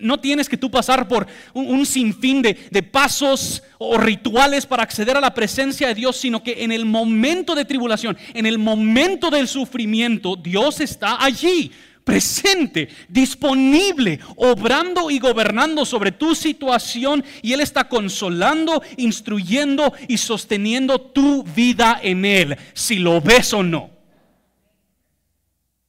no 0.00 0.18
tienes 0.20 0.48
que 0.48 0.56
tú 0.56 0.70
pasar 0.70 1.08
por 1.08 1.26
un, 1.52 1.84
sinfín 1.86 2.42
de, 2.42 2.54
de, 2.70 2.82
pasos 2.82 3.62
o 3.78 3.98
rituales 3.98 4.66
para 4.66 4.82
acceder 4.82 5.16
a 5.16 5.20
la 5.20 5.34
presencia 5.34 5.88
de 5.88 5.94
Dios, 5.94 6.16
sino 6.16 6.42
que 6.42 6.64
en 6.64 6.72
el 6.72 6.84
momento 6.84 7.54
de 7.54 7.64
tribulación, 7.64 8.16
en 8.32 8.46
el 8.46 8.58
momento 8.58 9.30
del 9.30 9.48
sufrimiento, 9.48 10.36
Dios 10.36 10.80
está 10.80 11.22
allí, 11.24 11.70
presente, 12.04 12.88
disponible, 13.08 14.20
obrando 14.36 15.10
y 15.10 15.18
gobernando 15.18 15.84
sobre 15.84 16.12
tu 16.12 16.34
situación 16.34 17.24
y 17.42 17.52
Él 17.52 17.60
está 17.60 17.88
consolando, 17.88 18.82
instruyendo 18.96 19.92
y 20.06 20.18
sosteniendo 20.18 21.00
tu 21.00 21.42
vida 21.42 21.98
en 22.02 22.24
Él, 22.24 22.56
si 22.74 22.96
lo 22.96 23.20
ves 23.20 23.52
o 23.54 23.62
no. 23.62 23.90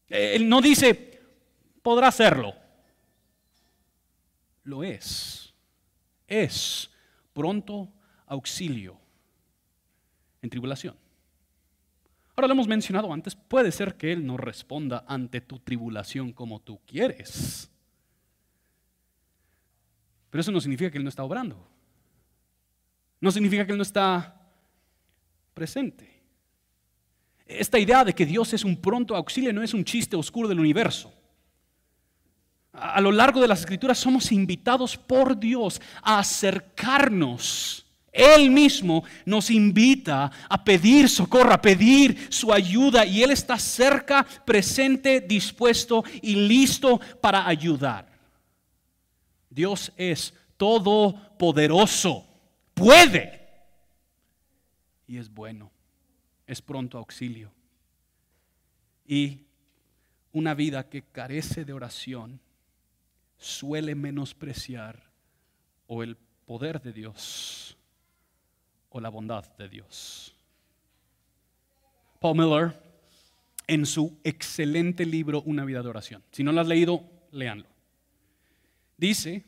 Él 0.08 0.48
no 0.48 0.62
dice, 0.62 1.20
podrá 1.82 2.08
hacerlo 2.08 2.65
lo 4.66 4.84
es. 4.84 5.54
Es 6.28 6.92
pronto 7.34 7.90
auxilio 8.26 8.98
en 10.42 10.50
tribulación. 10.50 10.96
Ahora 12.36 12.48
lo 12.48 12.54
hemos 12.54 12.68
mencionado 12.68 13.14
antes, 13.14 13.34
puede 13.36 13.72
ser 13.72 13.96
que 13.96 14.12
Él 14.12 14.26
no 14.26 14.36
responda 14.36 15.06
ante 15.08 15.40
tu 15.40 15.60
tribulación 15.60 16.34
como 16.34 16.60
tú 16.60 16.82
quieres. 16.86 17.72
Pero 20.30 20.42
eso 20.42 20.52
no 20.52 20.60
significa 20.60 20.92
que 20.92 20.98
Él 20.98 21.04
no 21.04 21.10
está 21.10 21.24
obrando. 21.24 21.66
No 23.22 23.32
significa 23.32 23.66
que 23.66 23.72
Él 23.72 23.78
no 23.78 23.84
está 23.84 24.42
presente. 25.54 26.22
Esta 27.46 27.80
idea 27.80 28.04
de 28.04 28.14
que 28.14 28.26
Dios 28.26 28.54
es 28.54 28.66
un 28.66 28.76
pronto 28.76 29.16
auxilio 29.16 29.54
no 29.54 29.64
es 29.64 29.74
un 29.74 29.86
chiste 29.86 30.16
oscuro 30.16 30.50
del 30.50 30.60
universo. 30.60 31.14
A 32.78 33.00
lo 33.02 33.12
largo 33.12 33.42
de 33.42 33.48
las 33.48 33.62
escrituras 33.62 33.98
somos 33.98 34.32
invitados 34.32 34.98
por 34.98 35.40
Dios 35.40 35.82
a 36.02 36.20
acercarnos. 36.20 37.86
Él 38.12 38.50
mismo 38.50 39.04
nos 39.26 39.50
invita 39.50 40.32
a 40.50 40.64
pedir 40.64 41.10
socorro, 41.10 41.52
a 41.52 41.62
pedir 41.62 42.28
su 42.30 42.54
ayuda 42.54 43.06
y 43.06 43.22
Él 43.24 43.32
está 43.32 43.60
cerca, 43.60 44.26
presente, 44.46 45.20
dispuesto 45.20 46.04
y 46.22 46.36
listo 46.36 47.00
para 47.22 47.46
ayudar. 47.46 48.08
Dios 49.50 49.92
es 49.98 50.34
todopoderoso, 50.56 52.26
puede 52.74 53.46
y 55.08 55.18
es 55.18 55.34
bueno, 55.34 55.72
es 56.48 56.62
pronto 56.62 56.98
auxilio. 56.98 57.52
Y 59.06 59.42
una 60.32 60.54
vida 60.54 60.90
que 60.90 61.04
carece 61.04 61.64
de 61.64 61.74
oración 61.74 62.40
suele 63.46 63.94
menospreciar 63.94 65.04
o 65.86 66.02
el 66.02 66.18
poder 66.46 66.82
de 66.82 66.92
Dios 66.92 67.78
o 68.90 69.00
la 69.00 69.10
bondad 69.10 69.46
de 69.58 69.70
Dios. 69.70 70.36
Paul 72.20 72.38
Miller, 72.38 72.82
en 73.68 73.86
su 73.86 74.18
excelente 74.24 75.06
libro 75.06 75.44
Una 75.44 75.64
vida 75.64 75.84
de 75.84 75.90
oración, 75.90 76.24
si 76.32 76.44
no 76.44 76.52
lo 76.52 76.62
has 76.62 76.68
leído, 76.68 77.04
léanlo, 77.32 77.68
dice 78.98 79.46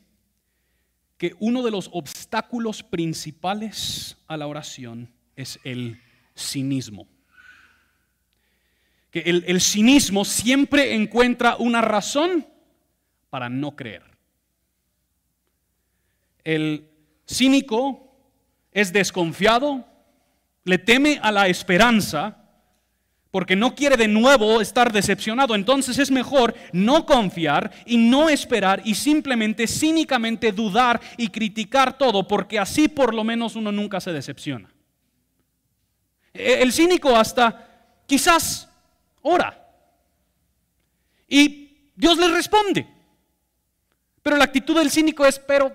que 1.16 1.34
uno 1.40 1.64
de 1.64 1.72
los 1.72 1.90
obstáculos 1.92 2.84
principales 2.84 4.16
a 4.28 4.36
la 4.36 4.46
oración 4.46 5.12
es 5.34 5.58
el 5.64 6.00
cinismo. 6.36 7.08
Que 9.10 9.20
el, 9.20 9.42
el 9.48 9.60
cinismo 9.60 10.24
siempre 10.24 10.94
encuentra 10.94 11.56
una 11.56 11.80
razón 11.80 12.46
para 13.30 13.48
no 13.48 13.76
creer. 13.76 14.02
El 16.44 16.88
cínico 17.26 18.16
es 18.72 18.92
desconfiado, 18.92 19.84
le 20.64 20.78
teme 20.78 21.18
a 21.22 21.32
la 21.32 21.48
esperanza, 21.48 22.38
porque 23.30 23.56
no 23.56 23.74
quiere 23.74 23.96
de 23.96 24.08
nuevo 24.08 24.60
estar 24.60 24.92
decepcionado. 24.92 25.54
Entonces 25.54 25.98
es 25.98 26.10
mejor 26.10 26.54
no 26.72 27.04
confiar 27.04 27.70
y 27.84 27.96
no 27.98 28.28
esperar 28.28 28.82
y 28.84 28.94
simplemente 28.94 29.66
cínicamente 29.66 30.52
dudar 30.52 31.00
y 31.16 31.28
criticar 31.28 31.98
todo, 31.98 32.26
porque 32.26 32.58
así 32.58 32.88
por 32.88 33.14
lo 33.14 33.24
menos 33.24 33.54
uno 33.56 33.70
nunca 33.70 34.00
se 34.00 34.12
decepciona. 34.12 34.70
E-, 36.32 36.62
el 36.62 36.72
cínico 36.72 37.14
hasta 37.14 37.66
quizás 38.06 38.68
ora 39.22 39.66
y 41.28 41.90
Dios 41.94 42.16
le 42.16 42.28
responde. 42.28 42.97
Pero 44.22 44.36
la 44.36 44.44
actitud 44.44 44.76
del 44.76 44.90
cínico 44.90 45.24
es, 45.26 45.38
pero 45.38 45.72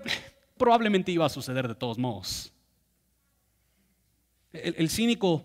probablemente 0.56 1.12
iba 1.12 1.26
a 1.26 1.30
suceder 1.30 1.68
de 1.68 1.74
todos 1.74 1.98
modos. 1.98 2.52
El, 4.52 4.88
cínico 4.88 5.44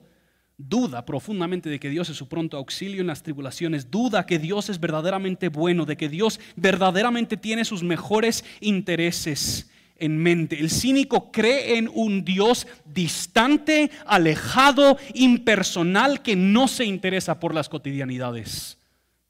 duda 0.56 1.04
profundamente 1.04 1.70
de 1.70 1.80
que 1.80 1.90
Dios 1.90 2.10
es 2.10 2.18
su 2.18 2.28
pronto 2.28 2.58
auxilio 2.58 3.02
en 3.02 3.08
las 3.08 3.24
tribulaciones, 3.24 3.90
duda 3.90 4.28
que 4.28 4.38
Dios 4.38 4.70
es 4.70 4.80
verdaderamente 4.80 5.50
bueno, 5.50 5.86
de 5.86 5.98
que 5.98 6.10
Dios 6.10 6.40
verdaderamente 6.56 7.36
tiene 7.36 7.66
sus 7.66 7.82
mejores 7.82 8.46
intereses 8.60 9.72
en 9.96 10.18
mente. 10.18 10.60
El 10.60 10.70
cínico 10.70 11.32
cree 11.32 11.78
en 11.78 11.90
un 11.92 12.24
Dios 12.24 12.68
distante, 12.86 13.90
alejado, 14.06 14.98
impersonal, 15.16 16.22
que 16.22 16.36
no 16.36 16.68
se 16.68 16.86
interesa 16.86 17.40
por 17.40 17.56
las 17.56 17.68
cotidianidades 17.68 18.78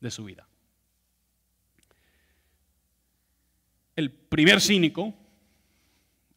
de 0.01 0.11
su 0.11 0.25
vida. 0.25 0.48
El 3.99 4.11
primer 4.11 4.61
cínico 4.61 5.13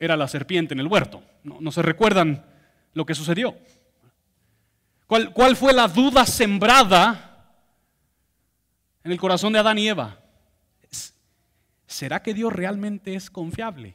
era 0.00 0.16
la 0.16 0.26
serpiente 0.26 0.74
en 0.74 0.80
el 0.80 0.88
huerto. 0.88 1.22
No, 1.44 1.70
se 1.70 1.80
recuerdan 1.80 2.44
lo 2.92 3.06
que 3.06 3.14
sucedió. 3.14 3.56
¿Cuál, 5.06 5.32
¿Cuál 5.32 5.54
fue 5.54 5.72
la 5.72 5.86
duda 5.86 6.26
sembrada 6.26 7.54
en 9.04 9.12
el 9.12 9.20
corazón 9.20 9.52
de 9.52 9.60
Adán 9.60 9.78
y 9.78 9.88
Eva? 9.88 10.18
¿Será 11.86 12.20
que 12.20 12.34
Dios 12.34 12.52
realmente 12.52 13.14
es 13.14 13.30
confiable? 13.30 13.94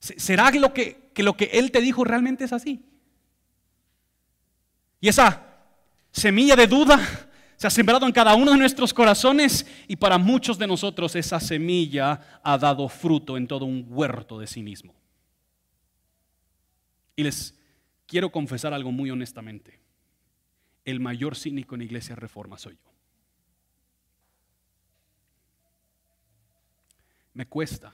¿Será 0.00 0.50
que, 0.50 0.58
lo 1.22 1.36
que 1.36 1.50
Él 1.52 1.70
te 1.70 1.80
dijo 1.80 2.02
realmente 2.02 2.42
es 2.42 2.52
así? 2.52 2.84
Y 5.00 5.06
esa 5.06 5.46
semilla 6.10 6.56
de 6.56 6.66
duda 6.66 6.98
se 7.60 7.66
ha 7.66 7.70
sembrado 7.70 8.06
en 8.06 8.12
cada 8.12 8.34
uno 8.36 8.52
de 8.52 8.56
nuestros 8.56 8.94
corazones 8.94 9.66
y 9.86 9.94
para 9.94 10.16
muchos 10.16 10.56
de 10.56 10.66
nosotros 10.66 11.14
esa 11.14 11.38
semilla 11.38 12.40
ha 12.42 12.56
dado 12.56 12.88
fruto 12.88 13.36
en 13.36 13.46
todo 13.46 13.66
un 13.66 13.84
huerto 13.86 14.38
de 14.38 14.46
sí 14.46 14.62
mismo. 14.62 14.94
Y 17.16 17.22
les 17.22 17.54
quiero 18.06 18.32
confesar 18.32 18.72
algo 18.72 18.92
muy 18.92 19.10
honestamente. 19.10 19.78
El 20.86 21.00
mayor 21.00 21.36
cínico 21.36 21.74
en 21.74 21.82
Iglesia 21.82 22.16
Reforma 22.16 22.56
soy 22.56 22.78
yo. 22.82 22.90
Me 27.34 27.44
cuesta, 27.44 27.92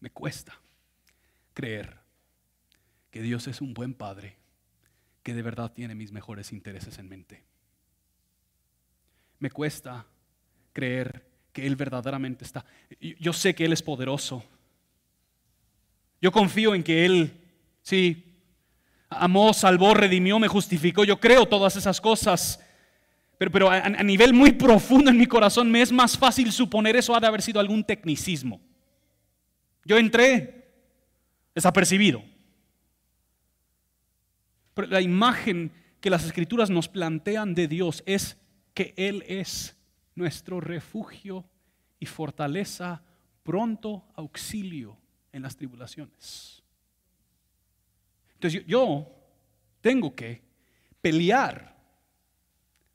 me 0.00 0.10
cuesta 0.10 0.60
creer 1.52 2.00
que 3.12 3.22
Dios 3.22 3.46
es 3.46 3.60
un 3.60 3.72
buen 3.72 3.94
Padre, 3.94 4.36
que 5.22 5.32
de 5.32 5.42
verdad 5.42 5.72
tiene 5.72 5.94
mis 5.94 6.10
mejores 6.10 6.50
intereses 6.50 6.98
en 6.98 7.08
mente 7.08 7.53
me 9.38 9.50
cuesta 9.50 10.06
creer 10.72 11.26
que 11.52 11.66
Él 11.66 11.76
verdaderamente 11.76 12.44
está. 12.44 12.64
Yo 13.00 13.32
sé 13.32 13.54
que 13.54 13.64
Él 13.64 13.72
es 13.72 13.82
poderoso. 13.82 14.44
Yo 16.20 16.32
confío 16.32 16.74
en 16.74 16.82
que 16.82 17.04
Él, 17.04 17.32
sí, 17.82 18.36
amó, 19.08 19.54
salvó, 19.54 19.94
redimió, 19.94 20.38
me 20.38 20.48
justificó. 20.48 21.04
Yo 21.04 21.20
creo 21.20 21.46
todas 21.46 21.76
esas 21.76 22.00
cosas. 22.00 22.60
Pero, 23.38 23.50
pero 23.50 23.70
a, 23.70 23.76
a, 23.76 24.02
nivel 24.02 24.32
muy 24.32 24.52
profundo 24.52 25.10
en 25.10 25.18
mi 25.18 25.26
corazón 25.26 25.70
me 25.70 25.82
es 25.82 25.92
más 25.92 26.16
fácil 26.18 26.52
suponer 26.52 26.96
eso 26.96 27.14
ha 27.14 27.20
de 27.20 27.26
haber 27.26 27.42
sido 27.42 27.60
algún 27.60 27.84
tecnicismo. 27.84 28.60
Yo 29.84 29.98
entré 29.98 30.72
desapercibido. 31.54 32.22
Pero 34.74 34.88
la 34.88 35.00
imagen 35.00 35.72
que 36.00 36.10
las 36.10 36.24
escrituras 36.24 36.68
nos 36.68 36.88
plantean 36.88 37.54
de 37.54 37.68
Dios 37.68 38.02
es 38.06 38.36
que 38.74 38.92
Él 38.96 39.24
es 39.26 39.76
nuestro 40.14 40.60
refugio 40.60 41.44
y 41.98 42.06
fortaleza, 42.06 43.02
pronto 43.42 44.04
auxilio 44.16 44.98
en 45.32 45.42
las 45.42 45.56
tribulaciones. 45.56 46.62
Entonces 48.34 48.64
yo, 48.66 49.06
tengo 49.80 50.14
que 50.14 50.42
pelear 51.00 51.76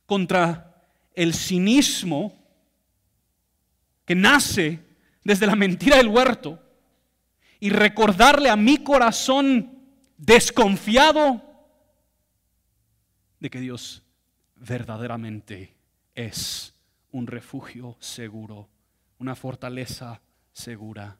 contra 0.05 0.83
el 1.13 1.33
cinismo 1.33 2.33
que 4.05 4.15
nace 4.15 4.79
desde 5.23 5.47
la 5.47 5.55
mentira 5.55 5.97
del 5.97 6.07
huerto 6.07 6.59
y 7.59 7.69
recordarle 7.69 8.49
a 8.49 8.55
mi 8.55 8.77
corazón 8.83 9.83
desconfiado 10.17 11.41
de 13.39 13.49
que 13.49 13.59
Dios 13.59 14.03
verdaderamente 14.59 15.73
es 16.15 16.73
un 17.11 17.27
refugio 17.27 17.95
seguro, 17.99 18.69
una 19.17 19.35
fortaleza 19.35 20.21
segura, 20.53 21.17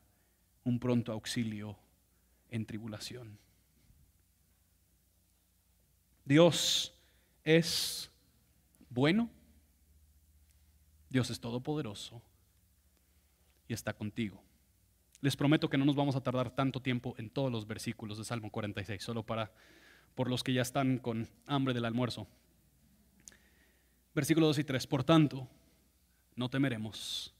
un 0.63 0.79
pronto 0.79 1.11
auxilio 1.11 1.77
en 2.49 2.65
tribulación. 2.65 3.37
Dios 6.25 6.93
es 7.43 8.11
bueno, 8.89 9.29
Dios 11.09 11.29
es 11.29 11.39
todopoderoso 11.39 12.21
y 13.67 13.73
está 13.73 13.93
contigo. 13.93 14.43
Les 15.21 15.35
prometo 15.35 15.69
que 15.69 15.77
no 15.77 15.85
nos 15.85 15.95
vamos 15.95 16.15
a 16.15 16.21
tardar 16.21 16.51
tanto 16.51 16.81
tiempo 16.81 17.15
en 17.17 17.29
todos 17.29 17.51
los 17.51 17.67
versículos 17.67 18.17
de 18.17 18.23
Salmo 18.23 18.51
46, 18.51 19.01
solo 19.03 19.23
para 19.23 19.51
por 20.15 20.29
los 20.29 20.43
que 20.43 20.53
ya 20.53 20.61
están 20.61 20.97
con 20.97 21.27
hambre 21.45 21.73
del 21.73 21.85
almuerzo. 21.85 22.27
Versículo 24.13 24.47
2 24.47 24.59
y 24.59 24.63
3. 24.63 24.87
Por 24.87 25.03
tanto, 25.03 25.47
no 26.35 26.49
temeremos, 26.49 27.33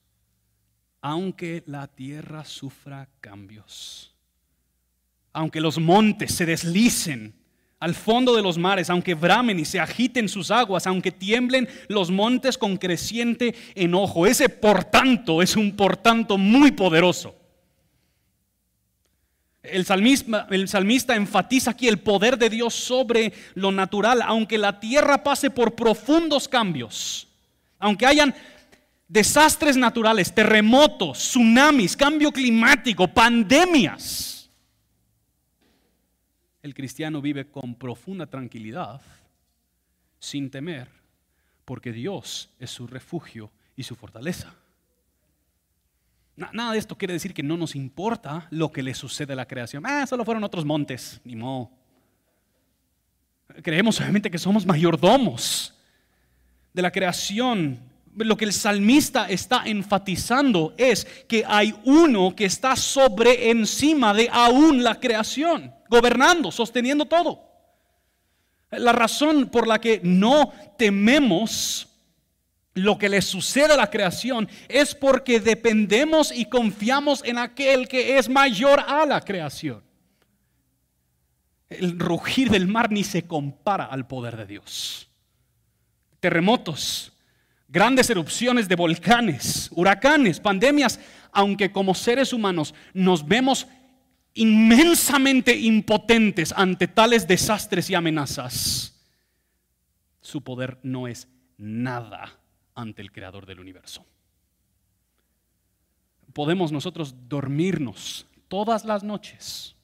aunque 1.01 1.63
la 1.65 1.88
tierra 1.88 2.45
sufra 2.45 3.08
cambios, 3.21 4.13
aunque 5.34 5.62
los 5.62 5.79
montes 5.79 6.34
se 6.34 6.45
deslicen 6.45 7.34
al 7.79 7.95
fondo 7.95 8.36
de 8.36 8.41
los 8.41 8.58
mares, 8.58 8.89
aunque 8.89 9.13
bramen 9.13 9.60
y 9.60 9.65
se 9.65 9.79
agiten 9.79 10.27
sus 10.27 10.51
aguas, 10.51 10.86
aunque 10.86 11.12
tiemblen 11.12 11.69
los 11.88 12.12
montes 12.12 12.58
con 12.58 12.75
creciente 12.75 13.55
enojo. 13.73 14.27
Ese 14.27 14.49
por 14.49 14.84
tanto 14.84 15.41
es 15.41 15.55
un 15.55 15.75
por 15.75 15.95
tanto 15.95 16.38
muy 16.38 16.71
poderoso. 16.71 17.38
El 19.71 19.86
salmista, 20.67 21.15
enfatiza 21.15 21.71
aquí 21.71 21.88
el 21.88 21.99
poder 21.99 22.38
de 22.38 22.49
Dios 22.49 22.73
sobre 22.73 23.34
lo 23.55 23.71
natural, 23.71 24.21
aunque 24.21 24.58
la 24.58 24.79
tierra 24.79 25.23
pase 25.23 25.49
por 25.49 25.75
profundos 25.75 26.47
cambios, 26.47 27.27
aunque 27.77 28.05
hayan 28.05 28.34
desastres 29.08 29.77
naturales, 29.77 30.34
terremotos, 30.34 31.17
tsunamis, 31.17 31.97
cambio 31.97 32.32
climático, 32.32 33.08
pandemias. 33.08 34.49
El 36.62 36.73
cristiano 36.73 37.21
vive 37.21 37.49
con 37.49 37.75
profunda 37.75 38.27
tranquilidad, 38.27 39.01
sin 40.19 40.51
temer, 40.51 40.89
porque 41.63 41.91
Dios 41.91 42.49
es 42.60 42.69
su 42.69 42.86
refugio 42.86 43.49
y 43.75 43.84
su 43.84 43.95
fortaleza. 43.95 44.53
Nada 46.54 46.71
de 46.71 46.80
esto 46.80 46.97
quiere 46.97 47.13
decir 47.13 47.34
que 47.34 47.43
no 47.43 47.58
nos 47.58 47.75
importa 47.75 48.47
lo 48.49 48.71
que 48.71 48.82
le 48.82 48.93
sucede 48.93 49.34
a 49.34 49.36
la 49.36 49.45
creación. 49.45 49.84
Ah, 49.86 50.08
solo 50.08 50.23
fueron 50.23 50.43
otros 50.43 50.63
montes, 50.63 51.19
ni 51.25 51.36
modo. 51.36 51.69
Creemos 53.62 53.99
obviamente 53.99 54.32
que 54.32 54.38
somos 54.38 54.65
mayordomos 54.65 55.73
de 56.73 56.82
la 56.82 56.91
creación. 56.91 57.80
Lo 58.15 58.38
que 58.38 58.45
el 58.45 58.54
salmista 58.54 59.28
está 59.30 59.63
enfatizando 59.65 60.73
es 60.78 61.06
que 61.28 61.43
hay 61.45 61.75
uno 61.84 62.34
que 62.36 62.45
está 62.45 62.75
sobre 62.78 63.49
encima 63.49 64.13
de 64.13 64.30
aún 64.32 64.82
la 64.82 64.99
creación, 64.99 65.73
gobernando, 65.89 66.52
sosteniendo 66.52 67.06
todo. 67.06 67.43
La 68.71 68.93
razón 68.93 69.49
por 69.49 69.67
la 69.67 69.80
que 69.80 69.99
no 70.04 70.54
tememos 70.78 71.88
lo 72.73 72.97
que 72.97 73.10
le 73.10 73.21
sucede 73.21 73.73
a 73.73 73.77
la 73.77 73.89
creación 73.89 74.47
es 74.67 74.95
porque 74.95 75.39
dependemos 75.39 76.32
y 76.32 76.45
confiamos 76.45 77.23
en 77.25 77.38
aquel 77.38 77.88
que 77.88 78.17
es 78.17 78.29
mayor 78.29 78.79
a 78.88 79.05
la 79.05 79.21
creación. 79.21 79.84
El 81.69 81.99
rugir 81.99 82.49
del 82.49 82.67
mar 82.67 82.91
ni 82.91 83.03
se 83.03 83.23
compara 83.23 83.86
al 83.86 84.08
poder 84.08 84.38
de 84.38 84.45
Dios. 84.45 85.10
Terremotos, 86.19 87.13
grandes 87.67 88.10
erupciones 88.10 88.67
de 88.67 88.75
volcanes, 88.75 89.69
huracanes, 89.71 90.39
pandemias, 90.39 90.99
aunque 91.32 91.71
como 91.71 91.93
seres 91.93 92.34
humanos 92.34 92.73
nos 92.93 93.27
vemos 93.27 93.67
inmensamente 94.34 95.55
impotentes 95.55 96.53
ante 96.55 96.88
tales 96.88 97.27
desastres 97.27 97.89
y 97.89 97.95
amenazas, 97.95 98.95
su 100.21 100.43
poder 100.43 100.79
no 100.84 101.08
es 101.08 101.27
nada 101.58 102.38
ante 102.79 103.01
el 103.01 103.11
creador 103.11 103.45
del 103.45 103.59
universo. 103.59 104.05
Podemos 106.33 106.71
nosotros 106.71 107.15
dormirnos 107.27 108.25
todas 108.47 108.85
las 108.85 109.03
noches 109.03 109.75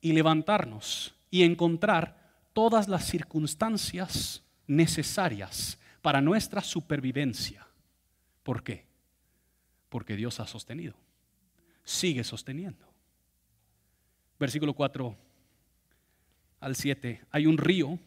y 0.00 0.12
levantarnos 0.12 1.14
y 1.30 1.42
encontrar 1.42 2.16
todas 2.52 2.88
las 2.88 3.06
circunstancias 3.06 4.42
necesarias 4.66 5.78
para 6.02 6.20
nuestra 6.20 6.60
supervivencia. 6.60 7.66
¿Por 8.42 8.62
qué? 8.62 8.86
Porque 9.88 10.16
Dios 10.16 10.40
ha 10.40 10.46
sostenido, 10.46 10.94
sigue 11.84 12.24
sosteniendo. 12.24 12.86
Versículo 14.38 14.74
4 14.74 15.16
al 16.60 16.76
7. 16.76 17.22
Hay 17.30 17.46
un 17.46 17.58
río 17.58 17.98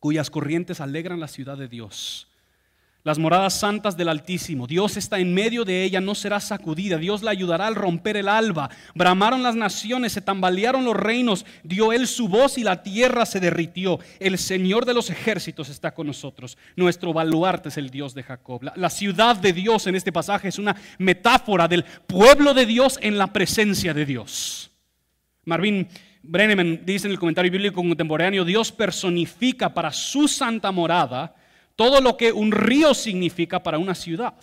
cuyas 0.00 0.30
corrientes 0.30 0.80
alegran 0.80 1.20
la 1.20 1.28
ciudad 1.28 1.58
de 1.58 1.68
Dios 1.68 2.28
las 3.06 3.20
moradas 3.20 3.54
santas 3.54 3.96
del 3.96 4.08
Altísimo. 4.08 4.66
Dios 4.66 4.96
está 4.96 5.20
en 5.20 5.32
medio 5.32 5.64
de 5.64 5.84
ella, 5.84 6.00
no 6.00 6.16
será 6.16 6.40
sacudida. 6.40 6.98
Dios 6.98 7.22
la 7.22 7.30
ayudará 7.30 7.68
al 7.68 7.76
romper 7.76 8.16
el 8.16 8.28
alba. 8.28 8.68
Bramaron 8.96 9.44
las 9.44 9.54
naciones, 9.54 10.12
se 10.12 10.20
tambalearon 10.20 10.84
los 10.84 10.96
reinos, 10.96 11.46
dio 11.62 11.92
él 11.92 12.08
su 12.08 12.26
voz 12.26 12.58
y 12.58 12.64
la 12.64 12.82
tierra 12.82 13.24
se 13.24 13.38
derritió. 13.38 14.00
El 14.18 14.38
Señor 14.38 14.86
de 14.86 14.94
los 14.94 15.08
ejércitos 15.08 15.68
está 15.68 15.94
con 15.94 16.08
nosotros. 16.08 16.58
Nuestro 16.74 17.12
baluarte 17.12 17.68
es 17.68 17.76
el 17.76 17.90
Dios 17.90 18.12
de 18.12 18.24
Jacob. 18.24 18.72
La, 18.74 18.90
ciudad 18.90 19.36
de 19.36 19.52
Dios 19.52 19.86
en 19.86 19.94
este 19.94 20.10
pasaje 20.10 20.48
es 20.48 20.58
una 20.58 20.74
metáfora 20.98 21.68
del 21.68 21.84
pueblo 21.84 22.54
de 22.54 22.66
Dios 22.66 22.98
en 23.00 23.18
la 23.18 23.28
presencia 23.28 23.94
de 23.94 24.04
Dios. 24.04 24.72
Marvin 25.44 25.86
Brenneman 26.24 26.80
dice 26.84 27.06
en 27.06 27.12
el 27.12 27.20
comentario 27.20 27.52
bíblico 27.52 27.76
contemporáneo, 27.76 28.44
Dios 28.44 28.72
personifica 28.72 29.72
para 29.72 29.92
su 29.92 30.26
santa 30.26 30.72
morada 30.72 31.36
todo 31.76 32.00
lo 32.00 32.16
que 32.16 32.32
un 32.32 32.50
río 32.50 32.94
significa 32.94 33.62
para 33.62 33.78
una 33.78 33.94
ciudad. 33.94 34.34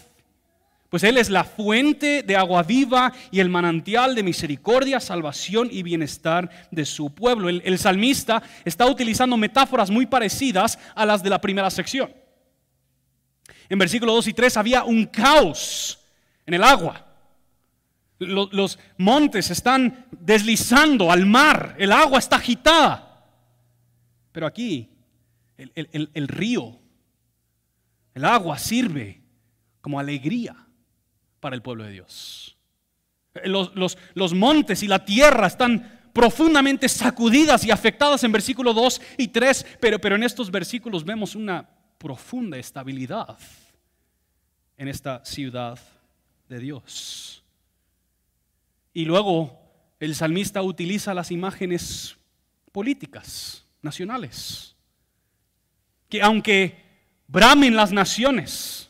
Pues 0.93 1.04
Él 1.04 1.17
es 1.17 1.32
la 1.32 1.43
fuente 1.43 2.22
de 2.22 2.38
agua 2.38 2.62
viva 2.62 3.12
y 3.32 3.39
el 3.39 3.50
manantial 3.50 4.13
de 4.13 4.22
misericordia, 4.22 5.00
salvación 5.00 5.67
y 5.72 5.82
bienestar 5.82 6.48
de 6.69 6.86
su 6.86 7.12
pueblo. 7.15 7.50
El, 7.50 7.80
salmista 7.80 8.43
está 8.63 8.86
utilizando 8.86 9.36
metáforas 9.36 9.89
muy 9.89 10.06
parecidas 10.06 10.78
a 10.93 11.04
las 11.04 11.24
de 11.24 11.32
la 11.32 11.41
primera 11.41 11.72
sección. 11.72 12.13
En 13.67 13.80
versículo 13.80 14.13
2 14.13 14.28
y 14.28 14.34
3 14.34 14.56
había 14.58 14.84
un 14.84 15.08
caos 15.08 16.00
en 16.46 16.54
el 16.54 16.63
agua. 16.63 17.08
Los, 18.19 18.78
montes 19.00 19.50
están 19.50 20.06
deslizando 20.12 21.12
al 21.12 21.26
mar, 21.26 21.76
el 21.80 21.91
agua 21.91 22.19
está 22.19 22.36
agitada. 22.36 23.26
Pero 24.32 24.46
aquí 24.46 24.91
el 25.58 26.28
río 26.28 26.83
el 28.13 28.26
agua 28.26 28.58
sirve 28.58 29.21
como 29.82 29.99
alegría 29.99 30.56
para 31.39 31.56
el 31.56 31.62
pueblo 31.62 31.84
de 31.84 31.91
Dios. 31.91 32.58
Los, 33.43 34.34
montes 34.34 34.84
y 34.84 34.88
la 34.88 35.04
tierra 35.04 35.47
están 35.47 36.12
profundamente 36.13 36.88
sacudidas 36.88 37.65
y 37.65 37.71
afectadas 37.71 38.23
en 38.23 38.32
versículo 38.32 38.73
2 38.73 39.02
y 39.17 39.28
3, 39.30 39.65
pero, 39.80 39.99
pero 39.99 40.15
en 40.15 40.23
estos 40.23 40.52
versículos 40.52 41.04
vemos 41.04 41.36
una 41.36 41.67
profunda 41.97 42.58
estabilidad 42.58 43.38
en 44.78 44.88
esta 44.88 45.26
ciudad 45.26 45.80
de 46.47 46.60
Dios. 46.60 47.43
Y 48.93 49.06
luego 49.06 49.60
el 49.99 50.15
salmista 50.15 50.62
utiliza 50.62 51.13
las 51.13 51.32
imágenes 51.32 52.15
políticas, 52.71 53.65
nacionales, 53.82 54.76
que 56.10 56.21
aunque 56.21 56.83
bramen 57.34 57.76
las 57.76 57.91
naciones, 57.91 58.89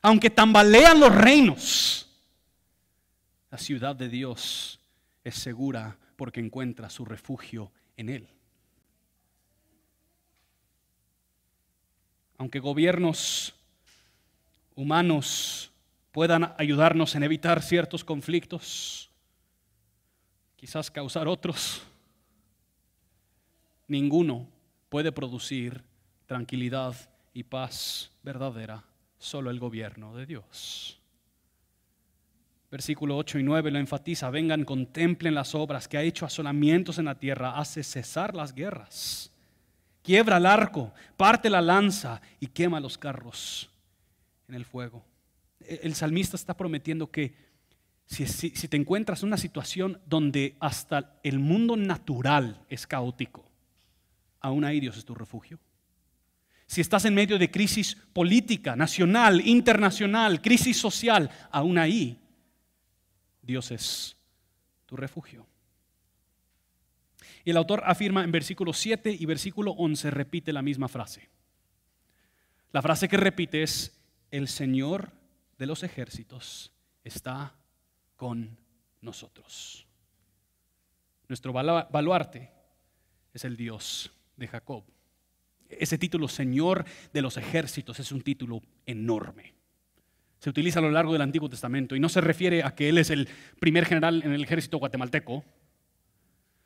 aunque 0.00 0.30
tambalean 0.30 0.98
los 0.98 1.14
reinos, 1.14 2.08
la 3.50 3.58
ciudad 3.58 3.94
de 3.94 4.08
Dios 4.08 4.80
es 5.22 5.36
segura 5.36 5.96
porque 6.16 6.40
encuentra 6.40 6.90
su 6.90 7.04
refugio 7.04 7.70
en 7.96 8.08
Él. 8.08 8.28
aunque 12.42 12.58
gobiernos 12.58 13.54
humanos 14.74 15.70
puedan 16.10 16.52
ayudarnos 16.58 17.14
en 17.14 17.22
evitar 17.22 17.62
ciertos 17.62 18.02
conflictos, 18.02 19.08
quizás 20.56 20.90
causar 20.90 21.28
otros, 21.28 21.84
ninguno 23.86 24.48
puede 24.88 25.12
producir 25.12 25.84
tranquilidad 26.26 26.96
y 27.34 27.44
paz 27.44 28.10
verdadera, 28.22 28.84
solo 29.18 29.50
el 29.50 29.58
gobierno 29.58 30.14
de 30.14 30.26
Dios. 30.26 30.98
Versículo 32.70 33.16
8 33.16 33.38
y 33.38 33.42
9 33.42 33.70
lo 33.70 33.78
enfatiza, 33.78 34.30
vengan, 34.30 34.64
contemplen 34.64 35.34
las 35.34 35.54
obras 35.54 35.88
que 35.88 35.98
ha 35.98 36.02
hecho 36.02 36.24
asolamientos 36.24 36.98
en 36.98 37.04
la 37.04 37.18
tierra, 37.18 37.58
hace 37.58 37.82
cesar 37.82 38.34
las 38.34 38.54
guerras, 38.54 39.30
quiebra 40.02 40.38
el 40.38 40.46
arco, 40.46 40.92
parte 41.16 41.50
la 41.50 41.60
lanza 41.60 42.20
y 42.40 42.46
quema 42.46 42.80
los 42.80 42.96
carros 42.96 43.70
en 44.48 44.54
el 44.54 44.64
fuego. 44.64 45.04
E-, 45.60 45.80
el 45.82 45.94
salmista 45.94 46.36
está 46.36 46.56
prometiendo 46.56 47.10
que 47.10 47.34
si, 48.06 48.26
si 48.26 48.68
te 48.68 48.76
encuentras 48.76 49.22
en 49.22 49.28
una 49.28 49.38
situación 49.38 50.00
donde 50.06 50.56
hasta 50.60 51.18
el 51.22 51.38
mundo 51.38 51.76
natural 51.76 52.64
es 52.68 52.86
caótico, 52.86 53.44
aún 54.40 54.64
ahí 54.64 54.80
Dios 54.80 54.96
es 54.96 55.04
tu 55.04 55.14
refugio 55.14 55.58
si 56.72 56.80
estás 56.80 57.04
en 57.04 57.12
medio 57.12 57.38
de 57.38 57.50
crisis 57.50 57.94
política, 58.14 58.74
nacional, 58.74 59.46
internacional, 59.46 60.40
crisis 60.40 60.78
social, 60.78 61.30
aún 61.50 61.76
ahí 61.76 62.18
Dios 63.42 63.70
es 63.70 64.16
tu 64.86 64.96
refugio. 64.96 65.46
Y 67.44 67.50
el 67.50 67.58
autor 67.58 67.82
afirma 67.84 68.24
en 68.24 68.32
versículo 68.32 68.72
7 68.72 69.14
y 69.20 69.26
versículo 69.26 69.72
11, 69.72 70.10
repite 70.12 70.50
la 70.50 70.62
misma 70.62 70.88
frase. 70.88 71.28
La 72.70 72.80
frase 72.80 73.06
que 73.06 73.18
repite 73.18 73.62
es, 73.62 74.00
el 74.30 74.48
Señor 74.48 75.12
de 75.58 75.66
los 75.66 75.82
ejércitos 75.82 76.72
está 77.04 77.54
con 78.16 78.56
nosotros. 79.02 79.86
Nuestro 81.28 81.52
baluarte 81.52 82.50
es 83.34 83.44
el 83.44 83.58
Dios 83.58 84.10
de 84.38 84.48
Jacob. 84.48 84.84
Ese 85.78 85.98
título, 85.98 86.28
Señor 86.28 86.84
de 87.12 87.22
los 87.22 87.36
ejércitos, 87.36 88.00
es 88.00 88.12
un 88.12 88.22
título 88.22 88.62
enorme. 88.86 89.54
Se 90.38 90.50
utiliza 90.50 90.80
a 90.80 90.82
lo 90.82 90.90
largo 90.90 91.12
del 91.12 91.22
Antiguo 91.22 91.48
Testamento 91.48 91.94
y 91.94 92.00
no 92.00 92.08
se 92.08 92.20
refiere 92.20 92.64
a 92.64 92.74
que 92.74 92.88
Él 92.88 92.98
es 92.98 93.10
el 93.10 93.28
primer 93.60 93.84
general 93.84 94.22
en 94.24 94.32
el 94.32 94.42
ejército 94.42 94.78
guatemalteco, 94.78 95.44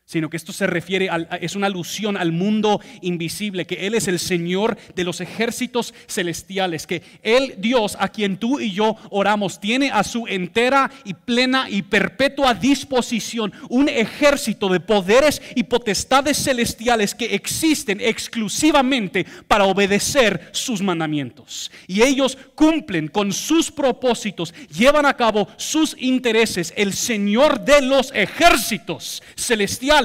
sino 0.07 0.31
que 0.31 0.37
esto 0.37 0.53
se 0.53 0.69
refiere, 0.69 1.11
a, 1.11 1.17
es 1.41 1.57
una 1.57 1.67
alusión 1.67 2.17
al 2.17 2.31
mundo 2.31 2.81
invisible, 3.03 3.67
que 3.67 3.89
Él 3.89 3.95
es 3.95 4.07
el 4.07 4.21
Señor 4.21 4.79
de 4.95 5.03
los 5.03 5.21
ejércitos 5.21 5.93
celestiales, 6.07 6.87
que 6.87 7.03
Él, 7.25 7.57
Dios, 7.59 7.97
a 7.99 8.09
quien 8.09 8.37
tú 8.37 8.61
y 8.61 8.71
yo 8.71 8.97
oramos, 9.11 9.61
tiene 9.61 9.91
a 9.91 10.05
su 10.05 10.29
entera 10.29 10.93
y 11.05 11.15
plena 11.15 11.69
y 11.69 11.83
perpetua 11.83 12.55
disposición 12.55 13.53
un 13.69 13.89
ejército 13.89 14.69
de 14.69 14.79
poderes 14.79 15.43
y 15.57 15.65
potestades 15.65 16.37
celestiales 16.37 17.13
que 17.13 17.35
existen 17.35 18.01
exclusivamente 18.01 19.27
para 19.49 19.65
obedecer 19.65 20.51
sus 20.53 20.83
mandamientos. 20.83 21.73
Y 21.89 22.03
ellos 22.03 22.39
cumplen 22.55 23.09
con 23.09 23.33
sus 23.33 23.73
propósitos, 23.73 24.55
llevan 24.73 25.07
a 25.07 25.17
cabo 25.17 25.49
sus 25.57 25.97
intereses, 25.99 26.73
el 26.77 26.93
Señor 26.93 27.65
de 27.65 27.83
los 27.83 28.13
ejércitos 28.15 29.21
celestiales 29.35 29.96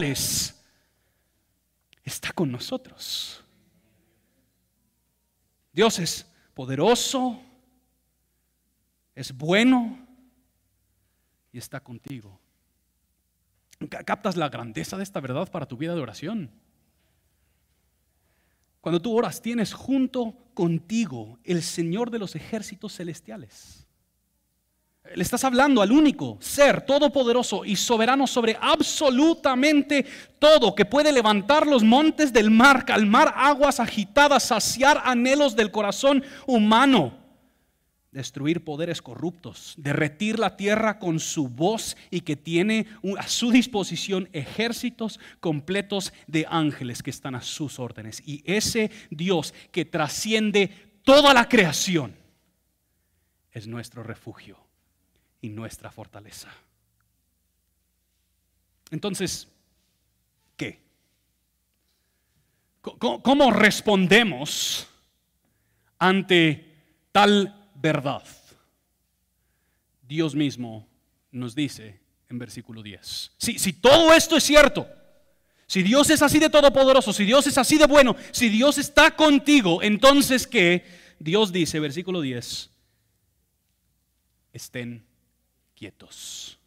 está 2.04 2.32
con 2.34 2.52
nosotros. 2.52 3.44
Dios 5.74 6.00
es 6.00 6.26
poderoso, 6.54 7.42
es 9.16 9.36
bueno 9.36 10.08
y 11.52 11.58
está 11.58 11.82
contigo. 11.82 12.40
¿Captas 14.06 14.38
la 14.38 14.50
grandeza 14.50 14.98
de 14.98 15.04
esta 15.04 15.20
verdad 15.20 15.50
para 15.52 15.66
tu 15.66 15.76
vida 15.76 15.96
de 15.96 16.02
oración? 16.02 16.52
Cuando 18.80 19.02
tú 19.02 19.16
oras, 19.16 19.42
tienes 19.42 19.74
junto 19.74 20.36
contigo 20.54 21.40
el 21.44 21.62
Señor 21.62 22.12
de 22.12 22.20
los 22.20 22.36
ejércitos 22.36 22.96
celestiales. 22.96 23.81
Le 25.16 25.24
estás 25.24 25.44
hablando 25.44 25.82
al 25.82 25.92
único 25.92 26.38
ser 26.40 26.86
todopoderoso 26.86 27.66
y 27.66 27.76
soberano 27.76 28.28
sobre 28.28 28.58
absolutamente 28.62 30.06
todo, 30.40 30.74
que 30.74 30.86
puede 30.86 31.12
levantar 31.12 31.68
los 31.68 31.84
montes 31.84 32.32
del 32.32 32.50
mar, 32.50 32.86
calmar 32.86 33.34
aguas 33.36 33.80
agitadas, 33.82 34.44
saciar 34.44 35.02
anhelos 35.04 35.56
del 35.58 35.70
corazón 35.70 36.24
humano, 36.48 37.18
destruir 38.12 38.64
poderes 38.64 39.02
corruptos, 39.02 39.74
derretir 39.78 40.40
la 40.40 40.56
tierra 40.56 40.98
con 40.98 41.20
su 41.20 41.50
voz 41.50 41.98
y 42.10 42.22
que 42.22 42.38
tiene 42.38 42.86
a 43.18 43.28
su 43.28 43.52
disposición 43.52 44.30
ejércitos 44.32 45.20
completos 45.42 46.14
de 46.28 46.46
ángeles 46.50 47.04
que 47.04 47.10
están 47.10 47.36
a 47.36 47.42
sus 47.42 47.80
órdenes. 47.80 48.24
Y 48.26 48.44
ese 48.46 48.92
Dios 49.10 49.54
que 49.72 49.84
trasciende 49.84 50.70
toda 51.04 51.34
la 51.34 51.50
creación 51.50 52.16
es 53.52 53.68
nuestro 53.68 54.04
refugio 54.04 54.71
y 55.42 55.50
nuestra 55.50 55.92
fortaleza. 55.92 56.50
Entonces, 58.92 59.48
¿qué? 60.56 60.80
¿Cómo 62.82 63.52
respondemos 63.52 64.88
ante 65.98 66.74
tal 67.12 67.70
verdad? 67.76 68.24
Dios 70.02 70.36
mismo 70.36 70.88
nos 71.32 71.56
dice 71.56 72.00
en 72.30 72.38
versículo 72.38 72.84
10. 72.84 73.34
Si, 73.38 73.58
si 73.58 73.74
todo 73.74 74.14
esto 74.14 74.38
es 74.38 74.44
cierto, 74.44 74.88
si 75.68 75.84
Dios 75.84 76.10
es 76.10 76.22
así 76.22 76.38
de 76.38 76.50
todopoderoso, 76.50 77.14
si 77.14 77.24
Dios 77.24 77.48
es 77.48 77.58
así 77.58 77.78
de 77.78 77.86
bueno, 77.86 78.16
si 78.32 78.50
Dios 78.50 78.78
está 78.78 79.16
contigo, 79.16 79.82
entonces 79.82 80.46
¿qué? 80.46 80.86
Dios 81.18 81.54
dice, 81.54 81.80
versículo 81.80 82.20
10, 82.20 82.70
estén 84.52 85.06
quietos 85.82 86.60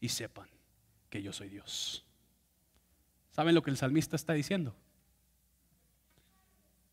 y 0.00 0.08
sepan 0.08 0.48
que 1.08 1.22
yo 1.22 1.32
soy 1.32 1.48
Dios. 1.48 2.04
¿Saben 3.30 3.54
lo 3.54 3.62
que 3.62 3.70
el 3.70 3.76
salmista 3.76 4.16
está 4.16 4.32
diciendo? 4.32 4.74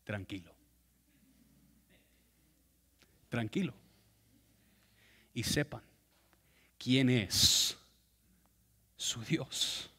Tranquilo. 0.04 0.54
Tranquilo. 3.28 3.74
Y 5.34 5.42
sepan 5.42 5.82
quién 6.78 7.10
es 7.10 7.76
su 8.96 9.20
Dios. 9.24 9.90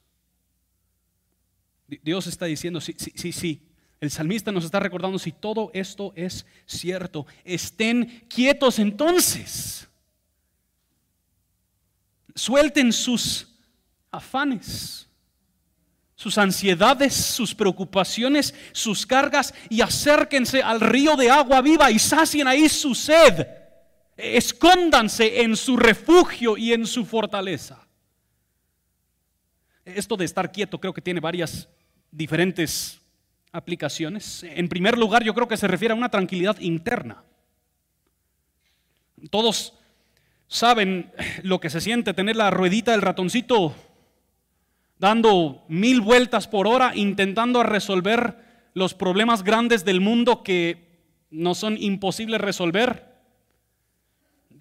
Dios 1.88 2.26
está 2.28 2.46
diciendo, 2.46 2.80
sí, 2.80 2.96
sí, 2.98 3.12
sí, 3.16 3.34
sí. 3.34 3.68
El 4.00 4.12
salmista 4.12 4.54
nos 4.54 4.64
está 4.64 4.80
recordando 4.80 5.20
si 5.20 5.34
todo 5.34 5.72
esto 5.74 6.14
es 6.16 6.46
cierto. 6.66 7.26
Estén 7.44 8.26
quietos 8.30 8.80
entonces 8.80 9.90
Suelten 12.36 12.92
sus 12.92 13.48
afanes, 14.12 15.08
sus 16.16 16.38
ansiedades, 16.38 17.14
sus 17.14 17.54
preocupaciones, 17.54 18.54
sus 18.72 19.06
cargas 19.06 19.54
y 19.70 19.82
acérquense 19.82 20.62
al 20.62 20.80
río 20.80 21.16
de 21.16 21.30
agua 21.30 21.62
viva 21.62 21.92
y 21.92 22.00
sacien 22.00 22.48
ahí 22.48 22.70
su 22.70 22.96
sed. 22.96 23.46
Escóndanse 24.16 25.42
en 25.42 25.56
su 25.56 25.76
refugio 25.76 26.56
y 26.58 26.74
en 26.74 26.86
su 26.86 27.06
fortaleza. 27.06 27.88
Esto 29.86 30.16
de 30.16 30.26
estar 30.26 30.52
quieto 30.52 30.80
creo 30.80 30.94
que 30.94 31.02
tiene 31.02 31.20
varias 31.20 31.68
diferentes 32.10 33.02
aplicaciones. 33.52 34.44
En 34.44 34.70
primer 34.70 34.98
lugar, 34.98 35.24
yo 35.24 35.34
creo 35.34 35.48
que 35.48 35.58
se 35.58 35.68
refiere 35.68 35.94
a 35.94 35.98
una 35.98 36.10
tranquilidad 36.10 36.60
interna. 36.60 37.24
Todos 39.30 39.74
saben 40.54 41.12
lo 41.42 41.60
que 41.60 41.72
se 41.72 41.82
siente 41.82 42.14
tener 42.14 42.36
la 42.36 42.52
ruedita 42.52 42.92
del 42.92 43.02
ratoncito 43.02 43.74
dando 45.00 45.66
mil 45.68 46.00
vueltas 46.00 46.48
por 46.48 46.68
hora 46.68 46.92
intentando 46.94 47.64
resolver 47.64 48.38
los 48.76 48.94
problemas 48.94 49.44
grandes 49.44 49.84
del 49.84 50.00
mundo 50.00 50.44
que 50.44 51.10
no 51.32 51.56
son 51.56 51.76
imposibles 51.80 52.40
resolver. 52.40 53.16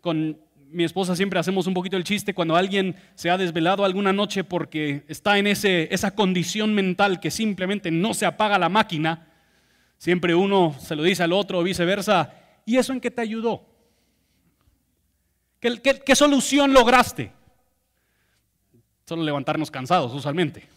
Con 0.01 0.41
mi 0.71 0.83
esposa 0.83 1.15
siempre 1.15 1.39
hacemos 1.39 1.67
un 1.67 1.75
poquito 1.75 1.99
el 1.99 2.05
chiste 2.05 2.33
cuando 2.33 2.57
alguien 2.57 2.97
se 3.15 3.29
ha 3.29 3.37
desvelado 3.37 3.85
alguna 3.85 4.15
noche 4.15 4.45
porque 4.45 5.05
está 5.09 5.37
en 5.37 5.47
ese, 5.47 5.93
esa 5.95 6.15
condición 6.15 6.73
mental 6.73 7.21
que 7.21 7.31
simplemente 7.31 7.91
no 7.91 8.15
se 8.15 8.25
apaga 8.25 8.59
la 8.59 8.71
máquina. 8.71 9.29
Siempre 9.99 10.35
uno 10.35 10.75
se 10.81 10.97
lo 10.97 11.03
dice 11.03 11.23
al 11.23 11.35
otro 11.35 11.59
o 11.59 11.63
viceversa. 11.63 12.33
¿Y 12.65 12.79
eso 12.79 12.95
en 12.95 13.01
qué 13.01 13.11
te 13.11 13.21
ayudó? 13.21 13.72
¿Qué, 15.63 16.17
solución 16.17 16.73
lograste? 16.73 17.31
Solo 19.07 19.23
levantarnos 19.23 19.71
cansados, 19.71 20.13
usualmente. 20.13 20.69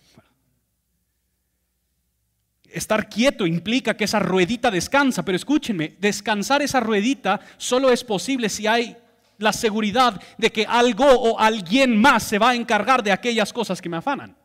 estar 2.70 3.10
quieto 3.10 3.48
implica 3.48 3.96
que 3.96 4.04
esa 4.04 4.20
ruedita 4.20 4.70
descansa, 4.70 5.24
pero 5.24 5.38
escúchenme, 5.38 5.96
descansar 6.00 6.62
esa 6.62 6.82
ruedita 6.82 7.40
solo 7.58 7.90
es 7.90 8.04
posible 8.04 8.50
si 8.50 8.68
hay 8.68 8.96
la 9.38 9.54
seguridad 9.54 10.22
de 10.38 10.52
que 10.52 10.66
algo 10.66 11.06
o 11.06 11.40
alguien 11.40 12.00
más 12.00 12.24
se 12.24 12.38
va 12.38 12.50
a 12.50 12.56
encargar 12.56 13.02
de 13.02 13.12
aquellas 13.12 13.52
cosas 13.52 13.82
que 13.82 13.90
me 13.90 13.98
afanan. 13.98 14.36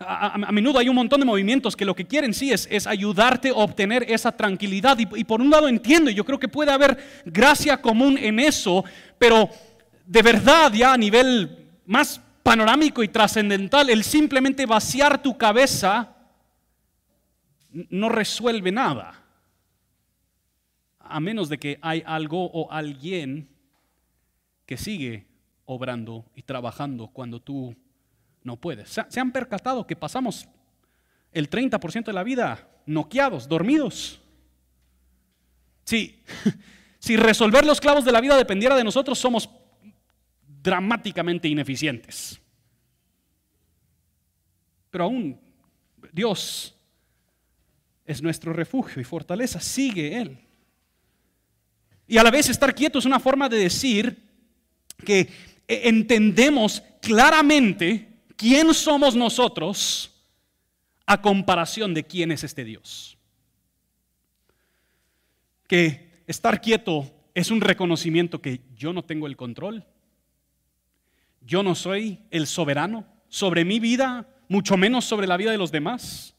A, 0.00 0.50
menudo 0.50 0.78
hay 0.78 0.88
un 0.88 0.96
montón 0.96 1.20
de 1.20 1.26
movimientos 1.26 1.76
que 1.76 1.84
lo 1.84 1.94
que 1.94 2.06
quieren 2.06 2.32
sí 2.32 2.50
es, 2.50 2.66
es 2.70 2.86
ayudarte 2.86 3.50
a 3.50 3.54
obtener 3.54 4.04
esa 4.08 4.32
tranquilidad. 4.32 4.98
Y, 4.98 5.06
y, 5.14 5.24
por 5.24 5.42
un 5.42 5.50
lado 5.50 5.68
entiendo, 5.68 6.10
yo 6.10 6.24
creo 6.24 6.38
que 6.38 6.48
puede 6.48 6.72
haber 6.72 7.22
gracia 7.26 7.82
común 7.82 8.16
en 8.16 8.40
eso, 8.40 8.82
pero 9.18 9.50
de 10.06 10.22
verdad 10.22 10.72
ya 10.72 10.94
a 10.94 10.96
nivel 10.96 11.68
más 11.84 12.20
panorámico 12.42 13.02
y 13.02 13.08
trascendental, 13.08 13.90
el 13.90 14.02
simplemente 14.02 14.64
vaciar 14.64 15.22
tu 15.22 15.36
cabeza 15.36 16.16
no 17.72 18.08
resuelve 18.08 18.72
nada. 18.72 19.22
A 20.98 21.20
menos 21.20 21.48
de 21.48 21.58
que 21.58 21.78
hay 21.82 22.02
algo 22.06 22.46
o 22.46 22.72
alguien 22.72 23.48
que 24.64 24.76
sigue 24.76 25.26
obrando 25.64 26.24
y 26.34 26.42
trabajando 26.42 27.08
cuando 27.08 27.40
tú 27.40 27.76
no 28.42 28.56
puedes. 28.56 29.00
¿Se 29.08 29.20
han 29.20 29.32
percatado 29.32 29.86
que 29.86 29.96
pasamos 29.96 30.48
el 31.32 31.48
30% 31.48 32.04
de 32.04 32.12
la 32.12 32.22
vida 32.22 32.68
noqueados, 32.86 33.48
dormidos? 33.48 34.20
Sí, 35.84 36.22
si 36.98 37.16
resolver 37.16 37.64
los 37.64 37.80
clavos 37.80 38.04
de 38.04 38.12
la 38.12 38.20
vida 38.20 38.36
dependiera 38.36 38.76
de 38.76 38.84
nosotros, 38.84 39.18
somos 39.18 39.48
dramáticamente 40.62 41.48
ineficientes. 41.48 42.40
Pero 44.90 45.04
aún 45.04 45.40
Dios 46.12 46.74
es 48.04 48.22
nuestro 48.22 48.52
refugio 48.52 49.00
y 49.00 49.04
fortaleza, 49.04 49.60
sigue 49.60 50.20
Él. 50.20 50.38
Y 52.06 52.18
a 52.18 52.24
la 52.24 52.30
vez 52.30 52.48
estar 52.48 52.74
quieto 52.74 52.98
es 52.98 53.04
una 53.04 53.20
forma 53.20 53.48
de 53.48 53.58
decir 53.58 54.28
que 55.04 55.28
entendemos 55.68 56.82
claramente 57.00 58.09
quién 58.40 58.72
somos 58.72 59.14
nosotros 59.14 60.10
a 61.04 61.20
comparación 61.20 61.92
de 61.92 62.04
quién 62.04 62.32
es 62.32 62.42
este 62.42 62.64
Dios. 62.64 63.18
Que 65.68 66.22
estar 66.26 66.62
quieto 66.62 67.12
es 67.34 67.50
un 67.50 67.60
reconocimiento 67.60 68.40
que 68.40 68.62
yo 68.74 68.94
no 68.94 69.04
tengo 69.04 69.26
el 69.26 69.36
control. 69.36 69.84
Yo 71.42 71.62
no 71.62 71.74
soy 71.74 72.20
el 72.30 72.46
soberano 72.46 73.06
sobre 73.28 73.66
mi 73.66 73.78
vida, 73.78 74.26
mucho 74.48 74.78
menos 74.78 75.04
sobre 75.04 75.26
la 75.26 75.36
vida 75.36 75.50
de 75.50 75.58
los 75.58 75.70
demás. 75.70 76.34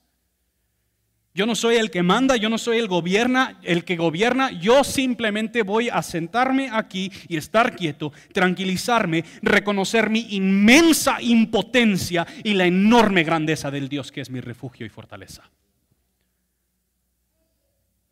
Yo 1.33 1.45
no 1.45 1.55
soy 1.55 1.75
el 1.75 1.89
que 1.89 2.03
manda, 2.03 2.35
yo 2.35 2.49
no 2.49 2.57
soy 2.57 2.77
el 2.77 2.89
gobierna, 2.89 3.57
el 3.63 3.85
que 3.85 3.95
gobierna, 3.95 4.51
yo 4.51 4.83
simplemente 4.83 5.63
voy 5.63 5.87
a 5.87 6.01
sentarme 6.01 6.69
aquí 6.69 7.09
y 7.29 7.37
estar 7.37 7.75
quieto, 7.77 8.11
tranquilizarme, 8.33 9.23
reconocer 9.41 10.09
mi 10.09 10.27
inmensa 10.31 11.21
impotencia 11.21 12.27
y 12.43 12.53
la 12.53 12.65
enorme 12.65 13.23
grandeza 13.23 13.71
del 13.71 13.87
Dios 13.87 14.11
que 14.11 14.19
es 14.19 14.29
mi 14.29 14.41
refugio 14.41 14.85
y 14.85 14.89
fortaleza. 14.89 15.49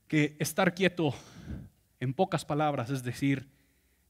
Que 0.07 0.37
estar 0.39 0.73
quieto, 0.73 1.13
en 1.99 2.13
pocas 2.13 2.45
palabras, 2.45 2.89
es 2.89 3.03
decir, 3.03 3.49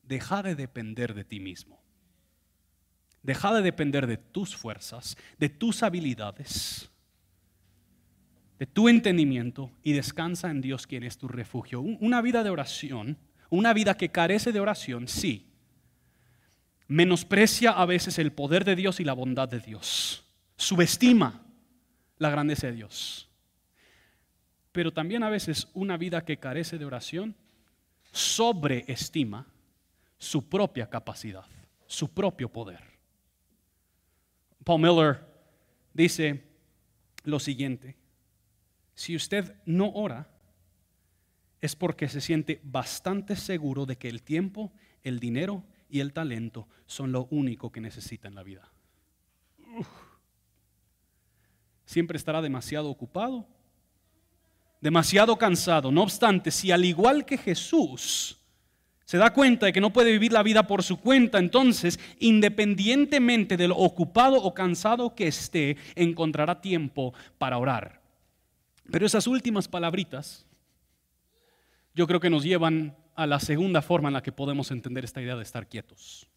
deja 0.03 0.43
de 0.43 0.53
depender 0.53 1.15
de 1.15 1.23
ti 1.23 1.39
mismo. 1.39 1.81
Deja 3.23 3.51
de 3.53 3.63
depender 3.63 4.05
de 4.05 4.17
tus 4.17 4.55
fuerzas, 4.55 5.17
de 5.39 5.49
tus 5.49 5.81
habilidades 5.81 6.91
de 8.59 8.67
tu 8.67 8.89
entendimiento 8.89 9.71
y 9.81 9.93
descansa 9.93 10.51
en 10.51 10.59
Dios 10.59 10.85
quien 10.85 11.03
es 11.03 11.17
tu 11.17 11.29
refugio. 11.29 11.79
Una 11.79 12.21
vida 12.21 12.43
de 12.43 12.49
oración, 12.49 13.17
una 13.49 13.73
vida 13.73 13.95
que 13.95 14.09
carece 14.09 14.51
de 14.51 14.59
oración, 14.59 15.07
sí, 15.07 15.47
menosprecia 16.87 17.71
a 17.71 17.85
veces 17.85 18.19
el 18.19 18.33
poder 18.33 18.65
de 18.65 18.75
Dios 18.75 18.99
y 18.99 19.05
la 19.05 19.13
bondad 19.13 19.47
de 19.47 19.61
Dios, 19.61 20.25
subestima 20.57 21.41
la 22.17 22.29
grandeza 22.29 22.67
de 22.67 22.73
Dios. 22.73 23.29
Pero 24.73 24.91
también 24.91 25.23
a 25.23 25.29
veces 25.29 25.69
una 25.73 25.95
vida 25.95 26.25
que 26.25 26.37
carece 26.37 26.77
de 26.77 26.85
oración 26.85 27.35
sobreestima 28.11 29.47
su 30.17 30.49
propia 30.49 30.89
capacidad, 30.89 31.45
su 31.87 32.13
propio 32.13 32.49
poder. 32.49 32.81
Paul 34.65 34.81
Miller 34.81 35.25
dice 35.93 36.43
lo 37.23 37.39
siguiente, 37.39 37.95
si 38.99 39.15
usted 39.15 39.55
no 39.65 39.93
ora, 39.93 40.27
es 41.61 41.73
porque 41.73 42.09
se 42.09 42.19
siente 42.19 42.59
bastante 42.63 43.37
seguro 43.37 43.85
de 43.85 43.95
que 43.95 44.09
el 44.09 44.21
tiempo, 44.21 44.73
el 45.03 45.21
dinero 45.21 45.63
y 45.89 46.01
el 46.01 46.11
talento 46.11 46.67
son 46.85 47.13
lo 47.13 47.29
único 47.31 47.71
que 47.71 47.79
necesita 47.79 48.27
en 48.27 48.35
la 48.35 48.43
vida. 48.43 48.69
Siempre 51.85 52.17
estará 52.17 52.41
demasiado 52.41 52.89
ocupado, 52.89 53.47
demasiado 54.81 55.37
cansado. 55.37 55.93
No 55.93 56.03
obstante, 56.03 56.51
si 56.51 56.69
al 56.73 56.83
igual 56.83 57.25
que 57.25 57.37
Jesús 57.37 58.37
se 59.05 59.17
da 59.17 59.31
cuenta 59.31 59.67
de 59.67 59.71
que 59.71 59.79
no 59.79 59.93
puede 59.93 60.11
vivir 60.11 60.33
la 60.33 60.43
vida 60.43 60.67
por 60.67 60.83
su 60.83 60.99
cuenta, 60.99 61.39
entonces, 61.39 62.01
independientemente 62.19 63.55
de 63.55 63.69
lo 63.69 63.77
ocupado 63.77 64.43
o 64.43 64.53
cansado 64.53 65.15
que 65.15 65.27
esté, 65.27 65.77
encontrará 65.95 66.59
tiempo 66.59 67.13
para 67.37 67.57
orar. 67.57 67.98
Pero 68.91 69.05
esas 69.05 69.27
últimas 69.27 69.67
palabritas 69.67 70.45
yo 71.93 72.07
creo 72.07 72.19
que 72.19 72.29
nos 72.29 72.43
llevan 72.43 72.95
a 73.15 73.27
la 73.27 73.39
segunda 73.39 73.81
forma 73.81 74.09
en 74.09 74.13
la 74.13 74.23
que 74.23 74.31
podemos 74.31 74.71
entender 74.71 75.03
esta 75.03 75.21
idea 75.21 75.35
de 75.35 75.43
estar 75.43 75.67
quietos. 75.67 76.27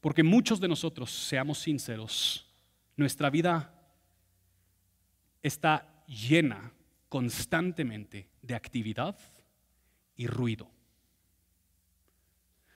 Porque 0.00 0.22
muchos 0.22 0.60
de 0.60 0.68
nosotros, 0.68 1.10
seamos 1.10 1.58
sinceros, 1.58 2.46
nuestra 2.96 3.28
vida 3.28 3.74
está 5.42 6.02
llena 6.06 6.72
constantemente 7.08 8.30
de 8.40 8.54
actividad 8.54 9.18
y 10.16 10.26
ruido. 10.26 10.70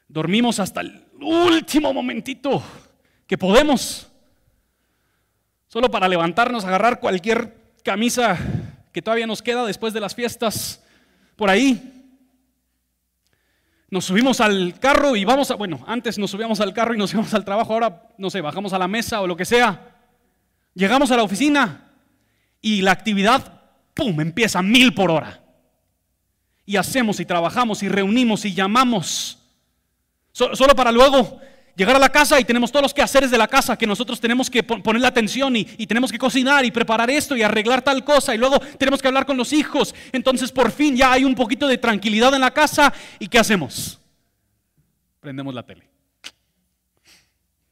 Dormimos 0.06 0.60
hasta 0.60 0.82
el 0.82 1.06
último 1.20 1.94
momentito 1.94 2.62
que 3.26 3.38
podemos, 3.38 4.12
solo 5.66 5.90
para 5.90 6.08
levantarnos, 6.08 6.64
agarrar 6.64 7.00
cualquier 7.00 7.63
camisa 7.84 8.38
que 8.92 9.02
todavía 9.02 9.26
nos 9.26 9.42
queda 9.42 9.64
después 9.64 9.92
de 9.92 10.00
las 10.00 10.14
fiestas 10.14 10.82
por 11.36 11.50
ahí. 11.50 11.92
Nos 13.90 14.06
subimos 14.06 14.40
al 14.40 14.80
carro 14.80 15.14
y 15.14 15.24
vamos 15.24 15.50
a, 15.50 15.54
bueno, 15.54 15.84
antes 15.86 16.18
nos 16.18 16.30
subíamos 16.30 16.60
al 16.60 16.72
carro 16.72 16.94
y 16.94 16.98
nos 16.98 17.12
íbamos 17.14 17.32
al 17.34 17.44
trabajo, 17.44 17.74
ahora, 17.74 18.08
no 18.18 18.30
sé, 18.30 18.40
bajamos 18.40 18.72
a 18.72 18.78
la 18.78 18.88
mesa 18.88 19.20
o 19.20 19.26
lo 19.26 19.36
que 19.36 19.44
sea. 19.44 19.94
Llegamos 20.74 21.10
a 21.12 21.16
la 21.16 21.22
oficina 21.22 21.92
y 22.60 22.80
la 22.80 22.92
actividad, 22.92 23.62
¡pum!, 23.92 24.18
empieza 24.20 24.62
mil 24.62 24.94
por 24.94 25.10
hora. 25.10 25.42
Y 26.66 26.76
hacemos 26.76 27.20
y 27.20 27.26
trabajamos 27.26 27.82
y 27.82 27.88
reunimos 27.88 28.46
y 28.46 28.54
llamamos. 28.54 29.38
Solo 30.32 30.74
para 30.74 30.90
luego 30.90 31.38
llegar 31.76 31.96
a 31.96 31.98
la 31.98 32.08
casa 32.08 32.38
y 32.40 32.44
tenemos 32.44 32.70
todos 32.70 32.82
los 32.82 32.94
quehaceres 32.94 33.30
de 33.30 33.38
la 33.38 33.48
casa 33.48 33.76
que 33.76 33.86
nosotros 33.86 34.20
tenemos 34.20 34.48
que 34.48 34.62
poner 34.62 35.00
la 35.00 35.08
atención 35.08 35.56
y, 35.56 35.64
tenemos 35.86 36.10
que 36.10 36.18
cocinar 36.18 36.64
y 36.64 36.70
preparar 36.70 37.10
esto 37.10 37.36
y 37.36 37.42
arreglar 37.42 37.82
tal 37.82 38.04
cosa 38.04 38.34
y 38.34 38.38
luego 38.38 38.58
tenemos 38.78 39.00
que 39.00 39.08
hablar 39.08 39.26
con 39.26 39.36
los 39.36 39.52
hijos. 39.52 39.94
Entonces 40.12 40.50
por 40.50 40.70
fin 40.70 40.96
ya 40.96 41.12
hay 41.12 41.24
un 41.24 41.34
poquito 41.34 41.66
de 41.66 41.78
tranquilidad 41.78 42.34
en 42.34 42.40
la 42.40 42.52
casa 42.52 42.92
y 43.18 43.28
¿qué 43.28 43.38
hacemos? 43.38 44.00
Prendemos 45.20 45.54
la 45.54 45.64
tele 45.64 45.88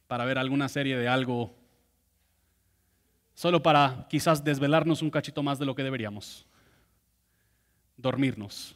para 0.07 0.25
ver 0.25 0.37
alguna 0.37 0.69
serie 0.69 0.97
de 0.97 1.07
algo 1.07 1.55
solo 3.33 3.63
para 3.63 4.05
quizás 4.09 4.43
desvelarnos 4.43 5.01
un 5.01 5.09
cachito 5.09 5.41
más 5.41 5.59
de 5.59 5.65
lo 5.65 5.75
que 5.75 5.83
deberíamos, 5.83 6.45
dormirnos 7.97 8.75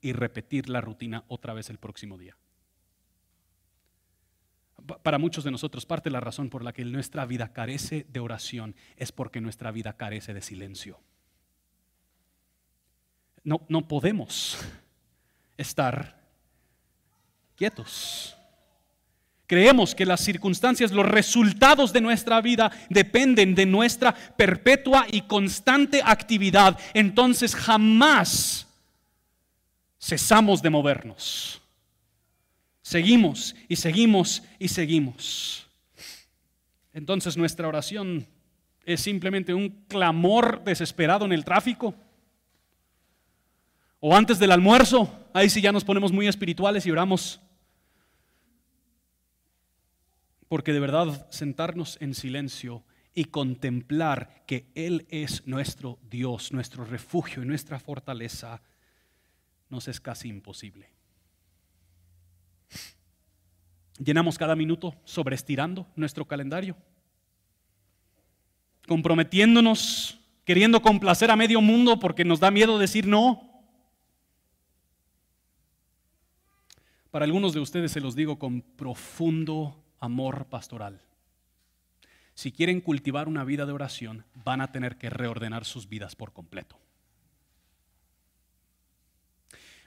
y 0.00 0.12
repetir 0.12 0.68
la 0.68 0.80
rutina 0.80 1.24
otra 1.28 1.54
vez 1.54 1.70
el 1.70 1.78
próximo 1.78 2.18
día 2.18 2.36
para 5.02 5.18
muchos 5.18 5.44
de 5.44 5.50
nosotros, 5.50 5.86
parte 5.86 6.10
de 6.10 6.12
la 6.12 6.20
razón 6.20 6.50
por 6.50 6.62
la 6.62 6.72
que 6.72 6.84
nuestra 6.84 7.24
vida 7.26 7.52
carece 7.52 8.06
de 8.10 8.20
oración 8.20 8.74
es 8.96 9.12
porque 9.12 9.40
nuestra 9.40 9.70
vida 9.70 9.94
carece 9.94 10.34
de 10.34 10.42
silencio. 10.42 11.00
No, 13.42 13.64
no 13.68 13.86
podemos 13.88 14.58
estar 15.56 16.20
quietos. 17.56 18.36
Creemos 19.46 19.94
que 19.94 20.06
las 20.06 20.20
circunstancias, 20.20 20.90
los 20.90 21.06
resultados 21.06 21.92
de 21.92 22.00
nuestra 22.00 22.40
vida 22.40 22.72
dependen 22.88 23.54
de 23.54 23.66
nuestra 23.66 24.14
perpetua 24.14 25.06
y 25.10 25.22
constante 25.22 26.00
actividad. 26.02 26.78
Entonces 26.94 27.54
jamás 27.54 28.66
cesamos 30.00 30.62
de 30.62 30.70
movernos. 30.70 31.60
Seguimos 32.84 33.56
y 33.68 33.74
seguimos 33.74 34.44
y 34.60 34.68
seguimos. 34.68 35.66
Entonces 36.92 37.36
nuestra 37.36 37.66
oración 37.66 38.28
¿Es 38.84 39.00
simplemente 39.00 39.54
un 39.54 39.70
clamor 39.88 40.62
desesperado 40.62 41.24
en 41.24 41.32
el 41.32 41.44
tráfico? 41.44 41.94
¿O 44.00 44.14
antes 44.14 44.38
del 44.38 44.52
almuerzo? 44.52 45.28
Ahí 45.32 45.48
sí 45.48 45.62
ya 45.62 45.72
nos 45.72 45.84
ponemos 45.84 46.12
muy 46.12 46.28
espirituales 46.28 46.84
y 46.84 46.90
oramos. 46.90 47.40
Porque 50.48 50.74
de 50.74 50.80
verdad 50.80 51.26
sentarnos 51.30 51.96
en 52.00 52.14
silencio 52.14 52.84
y 53.14 53.24
contemplar 53.26 54.44
que 54.46 54.66
Él 54.74 55.06
es 55.08 55.46
nuestro 55.46 55.98
Dios, 56.10 56.52
nuestro 56.52 56.84
refugio 56.84 57.42
y 57.42 57.46
nuestra 57.46 57.80
fortaleza, 57.80 58.60
nos 59.70 59.88
es 59.88 59.98
casi 60.00 60.28
imposible. 60.28 60.93
Llenamos 63.98 64.38
cada 64.38 64.56
minuto 64.56 64.94
sobreestirando 65.04 65.86
nuestro 65.94 66.24
calendario, 66.24 66.76
comprometiéndonos, 68.86 70.18
queriendo 70.44 70.82
complacer 70.82 71.30
a 71.30 71.36
medio 71.36 71.60
mundo 71.60 71.98
porque 71.98 72.24
nos 72.24 72.40
da 72.40 72.50
miedo 72.50 72.78
decir 72.78 73.06
no. 73.06 73.50
Para 77.10 77.24
algunos 77.24 77.52
de 77.52 77.60
ustedes 77.60 77.92
se 77.92 78.00
los 78.00 78.16
digo 78.16 78.38
con 78.38 78.60
profundo 78.62 79.84
amor 80.00 80.46
pastoral. 80.46 81.00
Si 82.34 82.50
quieren 82.50 82.80
cultivar 82.80 83.28
una 83.28 83.44
vida 83.44 83.64
de 83.64 83.72
oración, 83.72 84.24
van 84.44 84.60
a 84.60 84.72
tener 84.72 84.98
que 84.98 85.08
reordenar 85.08 85.64
sus 85.64 85.88
vidas 85.88 86.16
por 86.16 86.32
completo. 86.32 86.76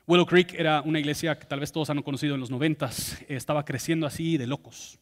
Willow 0.07 0.25
Creek 0.25 0.53
era 0.57 0.81
una 0.85 0.99
iglesia 0.99 1.37
que 1.37 1.45
tal 1.45 1.59
vez 1.59 1.69
todos 1.69 1.89
han 1.89 2.01
conocido 2.01 2.35
en 2.35 2.39
los 2.39 2.49
noventas, 2.49 3.21
estaba 3.27 3.65
creciendo 3.65 4.07
así 4.07 4.37
de 4.37 4.47
locos. 4.47 4.97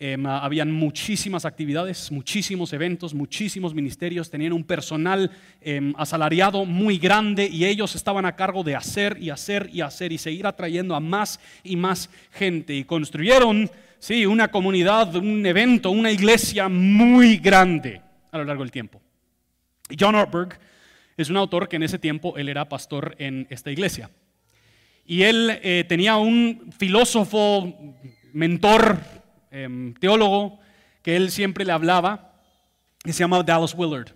Em, 0.00 0.26
habían 0.26 0.72
muchísimas 0.72 1.44
actividades, 1.44 2.10
muchísimos 2.10 2.72
eventos, 2.72 3.14
muchísimos 3.14 3.72
ministerios, 3.72 4.28
tenían 4.28 4.52
un 4.52 4.64
personal 4.64 5.30
em, 5.60 5.94
asalariado 5.96 6.64
muy 6.64 6.98
grande 6.98 7.46
y 7.46 7.66
ellos 7.66 7.94
estaban 7.94 8.26
a 8.26 8.34
cargo 8.34 8.64
de 8.64 8.74
hacer 8.74 9.16
y 9.20 9.30
hacer 9.30 9.70
y 9.72 9.80
hacer 9.80 10.10
y 10.10 10.18
seguir 10.18 10.44
atrayendo 10.44 10.96
a 10.96 11.00
más 11.00 11.38
y 11.62 11.76
más 11.76 12.10
gente. 12.32 12.74
Y 12.74 12.82
construyeron, 12.82 13.70
sí, 14.00 14.26
una 14.26 14.48
comunidad, 14.48 15.14
un 15.14 15.46
evento, 15.46 15.92
una 15.92 16.10
iglesia 16.10 16.68
muy 16.68 17.36
grande 17.36 18.02
a 18.32 18.38
lo 18.38 18.44
largo 18.44 18.64
del 18.64 18.72
tiempo. 18.72 19.00
John 19.96 20.16
Ortberg 20.16 20.58
es 21.22 21.30
un 21.30 21.36
autor 21.36 21.68
que 21.68 21.76
en 21.76 21.82
ese 21.82 21.98
tiempo 21.98 22.36
él 22.36 22.48
era 22.48 22.68
pastor 22.68 23.14
en 23.18 23.46
esta 23.50 23.70
iglesia. 23.70 24.10
Y 25.06 25.22
él 25.22 25.58
eh, 25.62 25.84
tenía 25.88 26.16
un 26.16 26.72
filósofo, 26.78 27.74
mentor, 28.32 29.00
em, 29.50 29.94
teólogo, 29.94 30.60
que 31.02 31.16
él 31.16 31.30
siempre 31.30 31.64
le 31.64 31.72
hablaba, 31.72 32.34
que 33.02 33.12
se 33.12 33.20
llamaba 33.20 33.42
Dallas 33.42 33.74
Willard. 33.74 34.12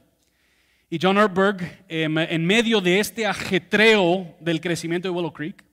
Y 0.89 0.99
John 1.01 1.19
Ortberg, 1.19 1.85
em, 1.89 2.17
en 2.19 2.47
medio 2.47 2.81
de 2.81 3.01
este 3.01 3.27
ajetreo 3.27 4.37
del 4.41 4.61
crecimiento 4.61 5.09
de 5.09 5.15
Willow 5.15 5.33
Creek, 5.33 5.65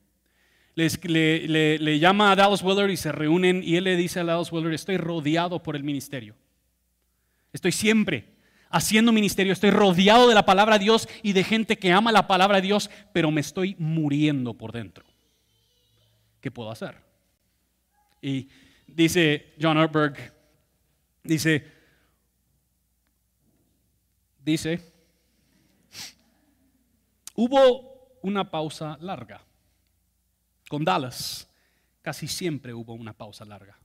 le, 0.76 1.78
le, 1.78 2.00
llama 2.00 2.32
a 2.32 2.36
Dallas 2.36 2.64
Willard 2.64 2.90
y 2.90 2.98
se 2.98 3.12
reúnen 3.12 3.62
y 3.64 3.76
él 3.76 3.84
le 3.84 3.98
dice 3.98 4.22
a 4.22 4.24
Dallas 4.24 4.52
Willard, 4.52 4.74
estoy 4.74 4.98
rodeado 4.98 5.62
por 5.62 5.76
el 5.76 5.84
ministerio. 5.84 6.36
Estoy 7.54 7.74
siempre 7.74 8.31
haciendo 8.72 9.12
ministerio, 9.12 9.54
estoy 9.54 9.72
rodeado 9.72 10.28
de 10.28 10.36
la 10.36 10.46
palabra 10.46 10.78
de 10.78 10.86
Dios 10.86 11.08
y 11.24 11.34
de 11.34 11.44
gente 11.44 11.78
que 11.78 11.92
ama 11.92 12.12
la 12.12 12.28
palabra 12.28 12.58
de 12.58 12.68
Dios, 12.68 12.90
pero 13.14 13.32
me 13.32 13.42
estoy 13.42 13.76
muriendo 13.78 14.54
por 14.54 14.72
dentro. 14.72 15.06
¿Qué 16.40 16.52
puedo 16.52 16.72
hacer? 16.72 16.96
Y 18.22 18.50
dice 18.88 19.54
John 19.62 19.78
Ortberg, 19.78 20.34
dice, 21.24 21.72
dice, 24.44 24.82
hubo 27.36 28.18
una 28.22 28.50
pausa 28.50 28.98
larga. 29.02 29.42
Con 30.68 30.84
Dallas 30.86 31.48
casi 32.02 32.28
siempre 32.28 32.74
hubo 32.74 32.94
una 32.94 33.14
pausa 33.14 33.46
larga. 33.46 33.78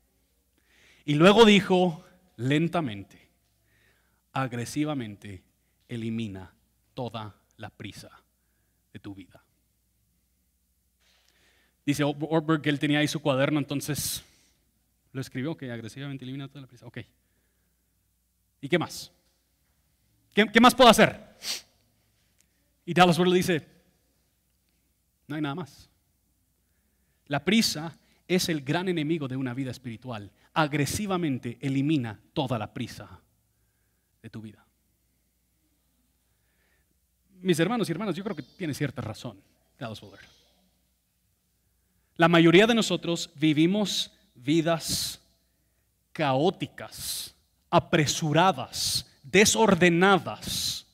Y 1.04 1.14
luego 1.14 1.44
dijo 1.44 2.04
lentamente, 2.36 3.25
agresivamente 4.36 5.42
elimina 5.88 6.52
toda 6.92 7.34
la 7.56 7.70
prisa 7.70 8.10
de 8.92 8.98
tu 8.98 9.14
vida. 9.14 9.42
Dice 11.86 12.04
Orberg 12.04 12.60
que 12.60 12.68
él 12.68 12.78
tenía 12.78 12.98
ahí 12.98 13.08
su 13.08 13.20
cuaderno, 13.20 13.58
entonces 13.58 14.22
lo 15.12 15.22
escribió, 15.22 15.56
que 15.56 15.72
agresivamente 15.72 16.24
elimina 16.24 16.48
toda 16.48 16.60
la 16.62 16.66
prisa. 16.66 16.86
Ok. 16.86 16.98
¿Y 18.60 18.68
qué 18.68 18.78
más? 18.78 19.10
¿Qué, 20.34 20.60
más 20.60 20.74
puedo 20.74 20.90
hacer? 20.90 21.18
Y 22.84 22.92
Dallas 22.92 23.18
Willard 23.18 23.36
dice, 23.36 23.66
no 25.28 25.36
hay 25.36 25.40
nada 25.40 25.54
más. 25.54 25.88
La 27.28 27.42
prisa 27.42 27.96
es 28.28 28.50
el 28.50 28.60
gran 28.60 28.88
enemigo 28.88 29.28
de 29.28 29.36
una 29.36 29.54
vida 29.54 29.70
espiritual. 29.70 30.30
Agresivamente 30.52 31.56
elimina 31.62 32.20
toda 32.34 32.58
la 32.58 32.74
prisa 32.74 33.22
de 34.26 34.30
tu 34.30 34.42
vida. 34.42 34.66
Mis 37.40 37.60
hermanos 37.60 37.88
y 37.88 37.92
hermanas, 37.92 38.16
yo 38.16 38.24
creo 38.24 38.34
que 38.34 38.42
tiene 38.42 38.74
cierta 38.74 39.00
razón, 39.00 39.40
Dallas 39.78 40.02
La 42.16 42.26
mayoría 42.26 42.66
de 42.66 42.74
nosotros 42.74 43.30
vivimos 43.36 44.10
vidas 44.34 45.22
caóticas, 46.12 47.36
apresuradas, 47.70 49.06
desordenadas. 49.22 50.84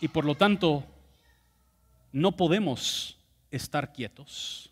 Y 0.00 0.08
por 0.08 0.24
lo 0.24 0.34
tanto, 0.34 0.82
no 2.10 2.32
podemos 2.32 3.18
estar 3.50 3.92
quietos 3.92 4.70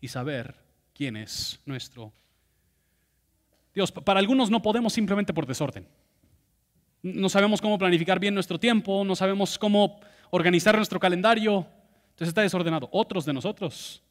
y 0.00 0.08
saber 0.08 0.54
quién 0.94 1.18
es 1.18 1.60
nuestro 1.66 2.14
Dios, 3.76 3.92
para 3.92 4.20
algunos 4.20 4.48
no 4.48 4.62
podemos 4.62 4.94
simplemente 4.94 5.34
por 5.34 5.44
desorden. 5.44 5.86
No 7.02 7.28
sabemos 7.28 7.60
cómo 7.60 7.76
planificar 7.76 8.18
bien 8.18 8.32
nuestro 8.32 8.58
tiempo, 8.58 9.04
no 9.04 9.14
sabemos 9.14 9.58
cómo 9.58 10.00
organizar 10.30 10.74
nuestro 10.76 10.98
calendario, 10.98 11.66
entonces 12.08 12.28
está 12.28 12.40
desordenado. 12.40 12.88
Otros 12.90 13.26
de 13.26 13.34
nosotros 13.34 14.02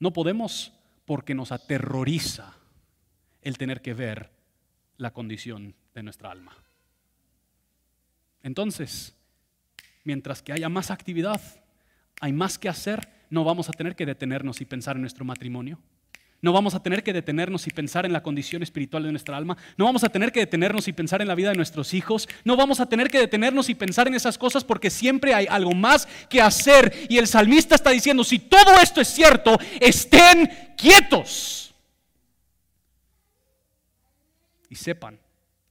no 0.00 0.12
podemos 0.12 0.72
porque 1.04 1.36
nos 1.36 1.52
aterroriza 1.52 2.56
el 3.42 3.56
tener 3.58 3.80
que 3.80 3.94
ver 3.94 4.32
la 4.96 5.12
condición 5.12 5.76
de 5.94 6.02
nuestra 6.02 6.32
alma. 6.32 6.56
Entonces, 8.42 9.14
mientras 10.02 10.42
que 10.42 10.52
haya 10.52 10.68
más 10.68 10.90
actividad, 10.90 11.40
hay 12.20 12.32
más 12.32 12.58
que 12.58 12.68
hacer, 12.68 13.08
no 13.30 13.44
vamos 13.44 13.68
a 13.68 13.72
tener 13.72 13.94
que 13.94 14.04
detenernos 14.04 14.60
y 14.60 14.64
pensar 14.64 14.96
en 14.96 15.02
nuestro 15.02 15.24
matrimonio 15.24 15.78
no 16.40 16.52
vamos 16.52 16.74
a 16.74 16.82
tener 16.82 17.02
que 17.02 17.12
detenernos 17.12 17.66
y 17.66 17.70
pensar 17.70 18.06
en 18.06 18.12
la 18.12 18.22
condición 18.22 18.62
espiritual 18.62 19.02
de 19.02 19.10
nuestra 19.10 19.36
alma. 19.36 19.56
No 19.76 19.86
vamos 19.86 20.04
a 20.04 20.08
tener 20.08 20.30
que 20.30 20.40
detenernos 20.40 20.86
y 20.86 20.92
pensar 20.92 21.20
en 21.20 21.26
la 21.26 21.34
vida 21.34 21.50
de 21.50 21.56
nuestros 21.56 21.94
hijos. 21.94 22.28
No 22.44 22.56
vamos 22.56 22.78
a 22.78 22.86
tener 22.86 23.10
que 23.10 23.18
detenernos 23.18 23.68
y 23.68 23.74
pensar 23.74 24.06
en 24.06 24.14
esas 24.14 24.38
cosas 24.38 24.62
porque 24.62 24.88
siempre 24.88 25.34
hay 25.34 25.46
algo 25.50 25.72
más 25.72 26.06
que 26.30 26.40
hacer. 26.40 27.06
Y 27.08 27.18
el 27.18 27.26
salmista 27.26 27.74
está 27.74 27.90
diciendo, 27.90 28.22
si 28.22 28.38
todo 28.38 28.80
esto 28.80 29.00
es 29.00 29.08
cierto, 29.08 29.58
estén 29.80 30.48
quietos. 30.76 31.74
Y 34.70 34.76
sepan, 34.76 35.18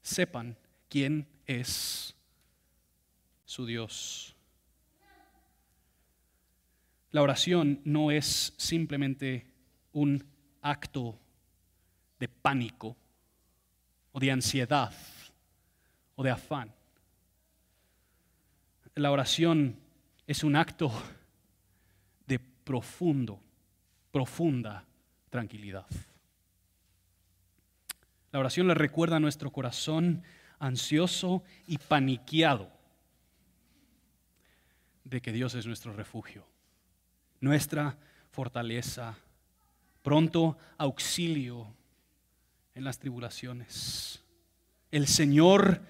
sepan 0.01 0.57
quién 0.89 1.28
es 1.45 2.13
su 3.45 3.65
Dios. 3.65 4.36
La 7.11 7.22
oración 7.22 7.80
no 7.86 8.11
es 8.11 8.53
simplemente 8.57 9.47
un 9.93 10.26
acto 10.70 11.18
de 12.20 12.28
pánico 12.28 12.95
o 14.11 14.20
de 14.20 14.32
ansiedad 14.32 14.93
o 16.15 16.24
de 16.24 16.32
afán. 16.32 16.74
La 18.95 19.11
oración 19.11 19.78
es 20.26 20.43
un 20.43 20.55
acto 20.55 20.91
de 22.26 22.39
profundo, 22.39 23.39
profunda 24.11 24.84
tranquilidad. 25.30 25.86
La 28.32 28.39
oración 28.39 28.68
le 28.68 28.74
recuerda 28.74 29.18
a 29.18 29.22
nuestro 29.22 29.51
corazón 29.51 30.24
ansioso 30.59 31.43
y 31.68 31.78
paniqueado 31.78 32.70
de 35.03 35.22
que 35.22 35.32
Dios 35.32 35.55
es 35.55 35.65
nuestro 35.65 35.93
refugio, 35.93 36.45
nuestra 37.39 37.95
fortaleza 38.32 39.15
pronto 40.08 40.58
auxilio 40.78 41.68
en 42.74 42.86
las 42.86 42.97
tribulaciones. 42.97 44.24
El 44.89 45.05
Señor 45.05 45.82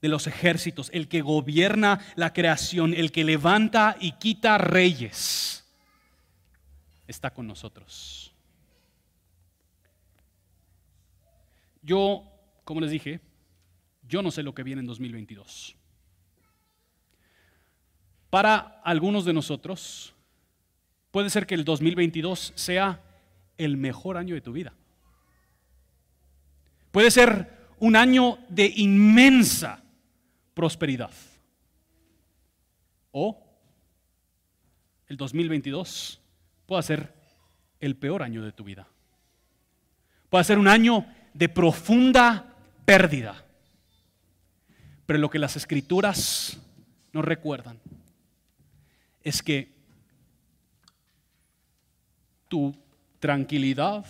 de 0.00 0.08
los 0.08 0.26
ejércitos, 0.26 0.88
el 0.94 1.06
que 1.06 1.20
gobierna 1.20 2.00
la 2.16 2.32
creación, 2.32 2.94
el 2.94 3.12
que 3.12 3.24
levanta 3.24 3.94
y 4.00 4.12
quita 4.12 4.56
reyes, 4.56 5.66
está 7.06 7.28
con 7.28 7.46
nosotros. 7.46 8.32
Yo 11.82 12.24
como 12.64 12.80
les 12.80 12.90
dije, 12.90 13.20
yo 14.08 14.22
no 14.22 14.30
sé 14.30 14.42
lo 14.42 14.54
que 14.54 14.62
viene 14.62 14.80
en 14.80 14.86
2022. 14.86 15.76
Para 18.30 18.80
algunos 18.82 19.26
de 19.26 19.34
nosotros, 19.34 20.14
puede 21.10 21.28
ser 21.28 21.46
que 21.46 21.54
el 21.54 21.66
2022 21.66 22.54
sea 22.54 23.02
el 23.58 23.76
mejor 23.76 24.16
año 24.16 24.34
de 24.34 24.40
tu 24.40 24.52
vida. 24.52 24.72
Puede 26.90 27.10
ser 27.10 27.58
un 27.78 27.96
año 27.96 28.38
de 28.48 28.72
inmensa 28.76 29.82
prosperidad. 30.54 31.10
O 33.12 33.44
el 35.06 35.16
2022 35.16 36.20
puede 36.66 36.82
ser 36.82 37.14
el 37.80 37.96
peor 37.96 38.22
año 38.22 38.42
de 38.42 38.52
tu 38.52 38.64
vida. 38.64 38.88
Puede 40.30 40.44
ser 40.44 40.58
un 40.58 40.68
año 40.68 41.06
de 41.34 41.48
profunda 41.48 42.54
pérdida. 42.84 43.44
Pero 45.06 45.18
lo 45.18 45.30
que 45.30 45.38
las 45.38 45.56
escrituras 45.56 46.60
nos 47.12 47.24
recuerdan 47.24 47.80
es 49.22 49.42
que 49.42 49.72
tu 52.48 52.74
tranquilidad, 53.18 54.04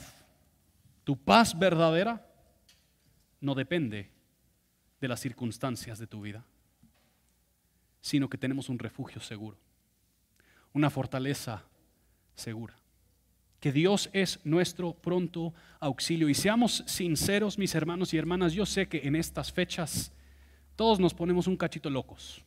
tu 1.04 1.16
paz 1.16 1.58
verdadera, 1.58 2.26
no 3.40 3.54
depende 3.54 4.10
de 5.00 5.08
las 5.08 5.20
circunstancias 5.20 5.98
de 5.98 6.06
tu 6.06 6.20
vida, 6.22 6.44
sino 8.00 8.28
que 8.28 8.38
tenemos 8.38 8.68
un 8.68 8.78
refugio 8.78 9.20
seguro, 9.20 9.58
una 10.72 10.90
fortaleza 10.90 11.64
segura. 12.34 12.74
Que 13.60 13.72
Dios 13.72 14.08
es 14.12 14.38
nuestro 14.44 14.94
pronto 14.94 15.52
auxilio. 15.80 16.28
Y 16.28 16.34
seamos 16.34 16.84
sinceros, 16.86 17.58
mis 17.58 17.74
hermanos 17.74 18.14
y 18.14 18.16
hermanas, 18.16 18.52
yo 18.52 18.64
sé 18.64 18.88
que 18.88 18.98
en 18.98 19.16
estas 19.16 19.52
fechas 19.52 20.12
todos 20.76 21.00
nos 21.00 21.12
ponemos 21.12 21.48
un 21.48 21.56
cachito 21.56 21.90
locos. 21.90 22.44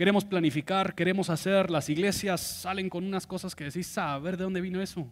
Queremos 0.00 0.24
planificar, 0.24 0.94
queremos 0.94 1.28
hacer, 1.28 1.70
las 1.70 1.90
iglesias 1.90 2.40
salen 2.40 2.88
con 2.88 3.04
unas 3.04 3.26
cosas 3.26 3.54
que 3.54 3.64
decís, 3.64 3.98
a 3.98 4.18
ver 4.18 4.38
de 4.38 4.44
dónde 4.44 4.62
vino 4.62 4.80
eso. 4.80 5.06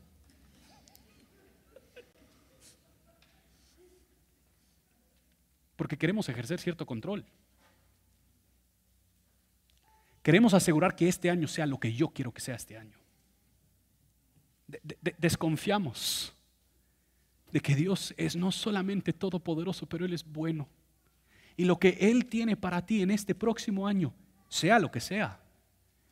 Porque 5.77 5.99
queremos 5.99 6.27
ejercer 6.31 6.59
cierto 6.59 6.87
control. 6.87 7.27
Queremos 10.23 10.55
asegurar 10.55 10.97
que 10.97 11.07
este 11.07 11.29
año 11.29 11.49
sea 11.49 11.67
lo 11.67 11.79
que 11.79 11.93
yo 11.93 12.09
quiero 12.09 12.33
que 12.33 12.41
sea 12.41 12.55
este 12.55 12.79
año. 12.79 12.97
desconfiamos 15.19 16.33
de 17.53 17.61
que 17.61 17.75
Dios 17.75 18.15
es 18.17 18.37
no 18.37 18.51
solamente 18.51 19.13
todopoderoso, 19.13 19.85
pero 19.85 20.07
Él 20.07 20.15
es 20.15 20.25
bueno. 20.25 20.67
Y 21.59 21.67
lo 21.67 21.79
que 21.79 21.91
Él 22.01 22.25
tiene 22.25 22.57
para 22.57 22.87
ti 22.87 23.03
en 23.03 23.11
este 23.11 23.35
próximo 23.35 23.87
año, 23.87 24.15
sea 24.49 24.79
lo 24.79 24.91
que 24.91 25.01
sea, 25.01 25.39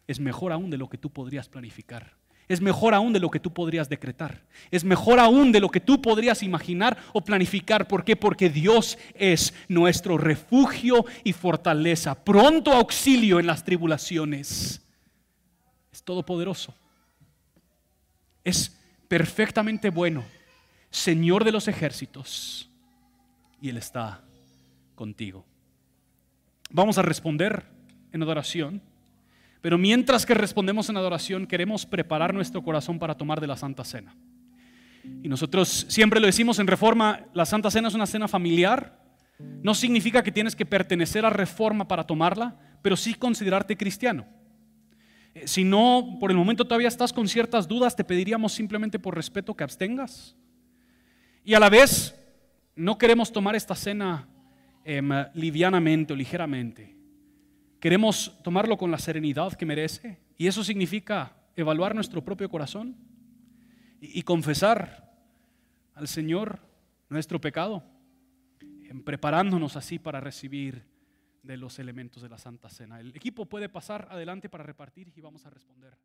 es 0.06 0.20
mejor 0.20 0.52
aún 0.52 0.70
de 0.70 0.78
lo 0.78 0.88
que 0.88 0.98
tú 0.98 1.10
podrías 1.10 1.48
planificar. 1.48 2.14
Es 2.48 2.60
mejor 2.60 2.94
aún 2.94 3.12
de 3.12 3.18
lo 3.18 3.28
que 3.28 3.40
tú 3.40 3.52
podrías 3.52 3.88
decretar. 3.88 4.44
Es 4.70 4.84
mejor 4.84 5.18
aún 5.18 5.50
de 5.50 5.58
lo 5.58 5.68
que 5.68 5.80
tú 5.80 6.00
podrías 6.00 6.44
imaginar 6.44 6.96
o 7.12 7.20
planificar. 7.20 7.88
¿Por 7.88 8.04
qué? 8.04 8.14
Porque 8.14 8.48
Dios 8.48 8.98
es 9.14 9.52
nuestro 9.66 10.16
refugio 10.16 11.04
y 11.24 11.32
fortaleza. 11.32 12.14
Pronto 12.14 12.72
auxilio 12.72 13.40
en 13.40 13.48
las 13.48 13.64
tribulaciones. 13.64 14.80
Es 15.92 16.02
todopoderoso. 16.04 16.72
Es 18.44 18.76
perfectamente 19.08 19.90
bueno. 19.90 20.24
Señor 20.90 21.42
de 21.42 21.50
los 21.50 21.66
ejércitos. 21.66 22.70
Y 23.60 23.70
Él 23.70 23.76
está 23.76 24.22
contigo. 24.94 25.44
Vamos 26.70 26.96
a 26.96 27.02
responder 27.02 27.75
en 28.16 28.22
adoración. 28.22 28.82
Pero 29.60 29.78
mientras 29.78 30.26
que 30.26 30.34
respondemos 30.34 30.88
en 30.88 30.96
adoración, 30.96 31.46
queremos 31.46 31.86
preparar 31.86 32.34
nuestro 32.34 32.62
corazón 32.62 32.98
para 32.98 33.16
tomar 33.16 33.40
de 33.40 33.46
la 33.46 33.56
Santa 33.56 33.84
Cena. 33.84 34.14
Y 35.22 35.28
nosotros 35.28 35.86
siempre 35.88 36.20
lo 36.20 36.26
decimos 36.26 36.58
en 36.58 36.66
Reforma, 36.66 37.26
la 37.32 37.46
Santa 37.46 37.70
Cena 37.70 37.88
es 37.88 37.94
una 37.94 38.06
cena 38.06 38.28
familiar. 38.28 39.00
No 39.62 39.74
significa 39.74 40.22
que 40.22 40.32
tienes 40.32 40.56
que 40.56 40.66
pertenecer 40.66 41.24
a 41.24 41.30
Reforma 41.30 41.86
para 41.86 42.04
tomarla, 42.04 42.56
pero 42.82 42.96
sí 42.96 43.14
considerarte 43.14 43.76
cristiano. 43.76 44.26
Eh, 45.34 45.46
si 45.46 45.64
no, 45.64 46.16
por 46.18 46.30
el 46.30 46.36
momento 46.36 46.64
todavía 46.64 46.88
estás 46.88 47.12
con 47.12 47.28
ciertas 47.28 47.68
dudas, 47.68 47.94
te 47.94 48.04
pediríamos 48.04 48.52
simplemente 48.52 48.98
por 48.98 49.14
respeto 49.14 49.54
que 49.54 49.64
abstengas. 49.64 50.36
Y 51.44 51.54
a 51.54 51.60
la 51.60 51.68
vez, 51.68 52.14
no 52.74 52.98
queremos 52.98 53.32
tomar 53.32 53.54
esta 53.54 53.74
cena 53.74 54.28
em, 54.84 55.10
livianamente 55.34 56.12
o 56.12 56.16
ligeramente. 56.16 56.95
Queremos 57.80 58.36
tomarlo 58.42 58.76
con 58.76 58.90
la 58.90 58.98
serenidad 58.98 59.52
que 59.52 59.66
merece 59.66 60.20
y 60.36 60.46
eso 60.46 60.64
significa 60.64 61.36
evaluar 61.56 61.94
nuestro 61.94 62.24
propio 62.24 62.48
corazón 62.48 62.96
y, 64.00 64.22
confesar 64.22 65.10
al 65.94 66.08
Señor 66.08 66.60
nuestro 67.08 67.40
pecado, 67.40 67.82
preparándonos 69.04 69.76
así 69.76 69.98
para 69.98 70.20
recibir 70.20 70.84
de 71.42 71.56
los 71.56 71.78
elementos 71.78 72.22
de 72.22 72.28
la 72.28 72.38
Santa 72.38 72.68
Cena. 72.68 73.00
El 73.00 73.14
equipo 73.14 73.46
puede 73.46 73.68
pasar 73.68 74.08
adelante 74.10 74.48
para 74.48 74.64
repartir 74.64 75.12
y 75.14 75.20
vamos 75.20 75.46
a 75.46 75.50
responder. 75.50 75.96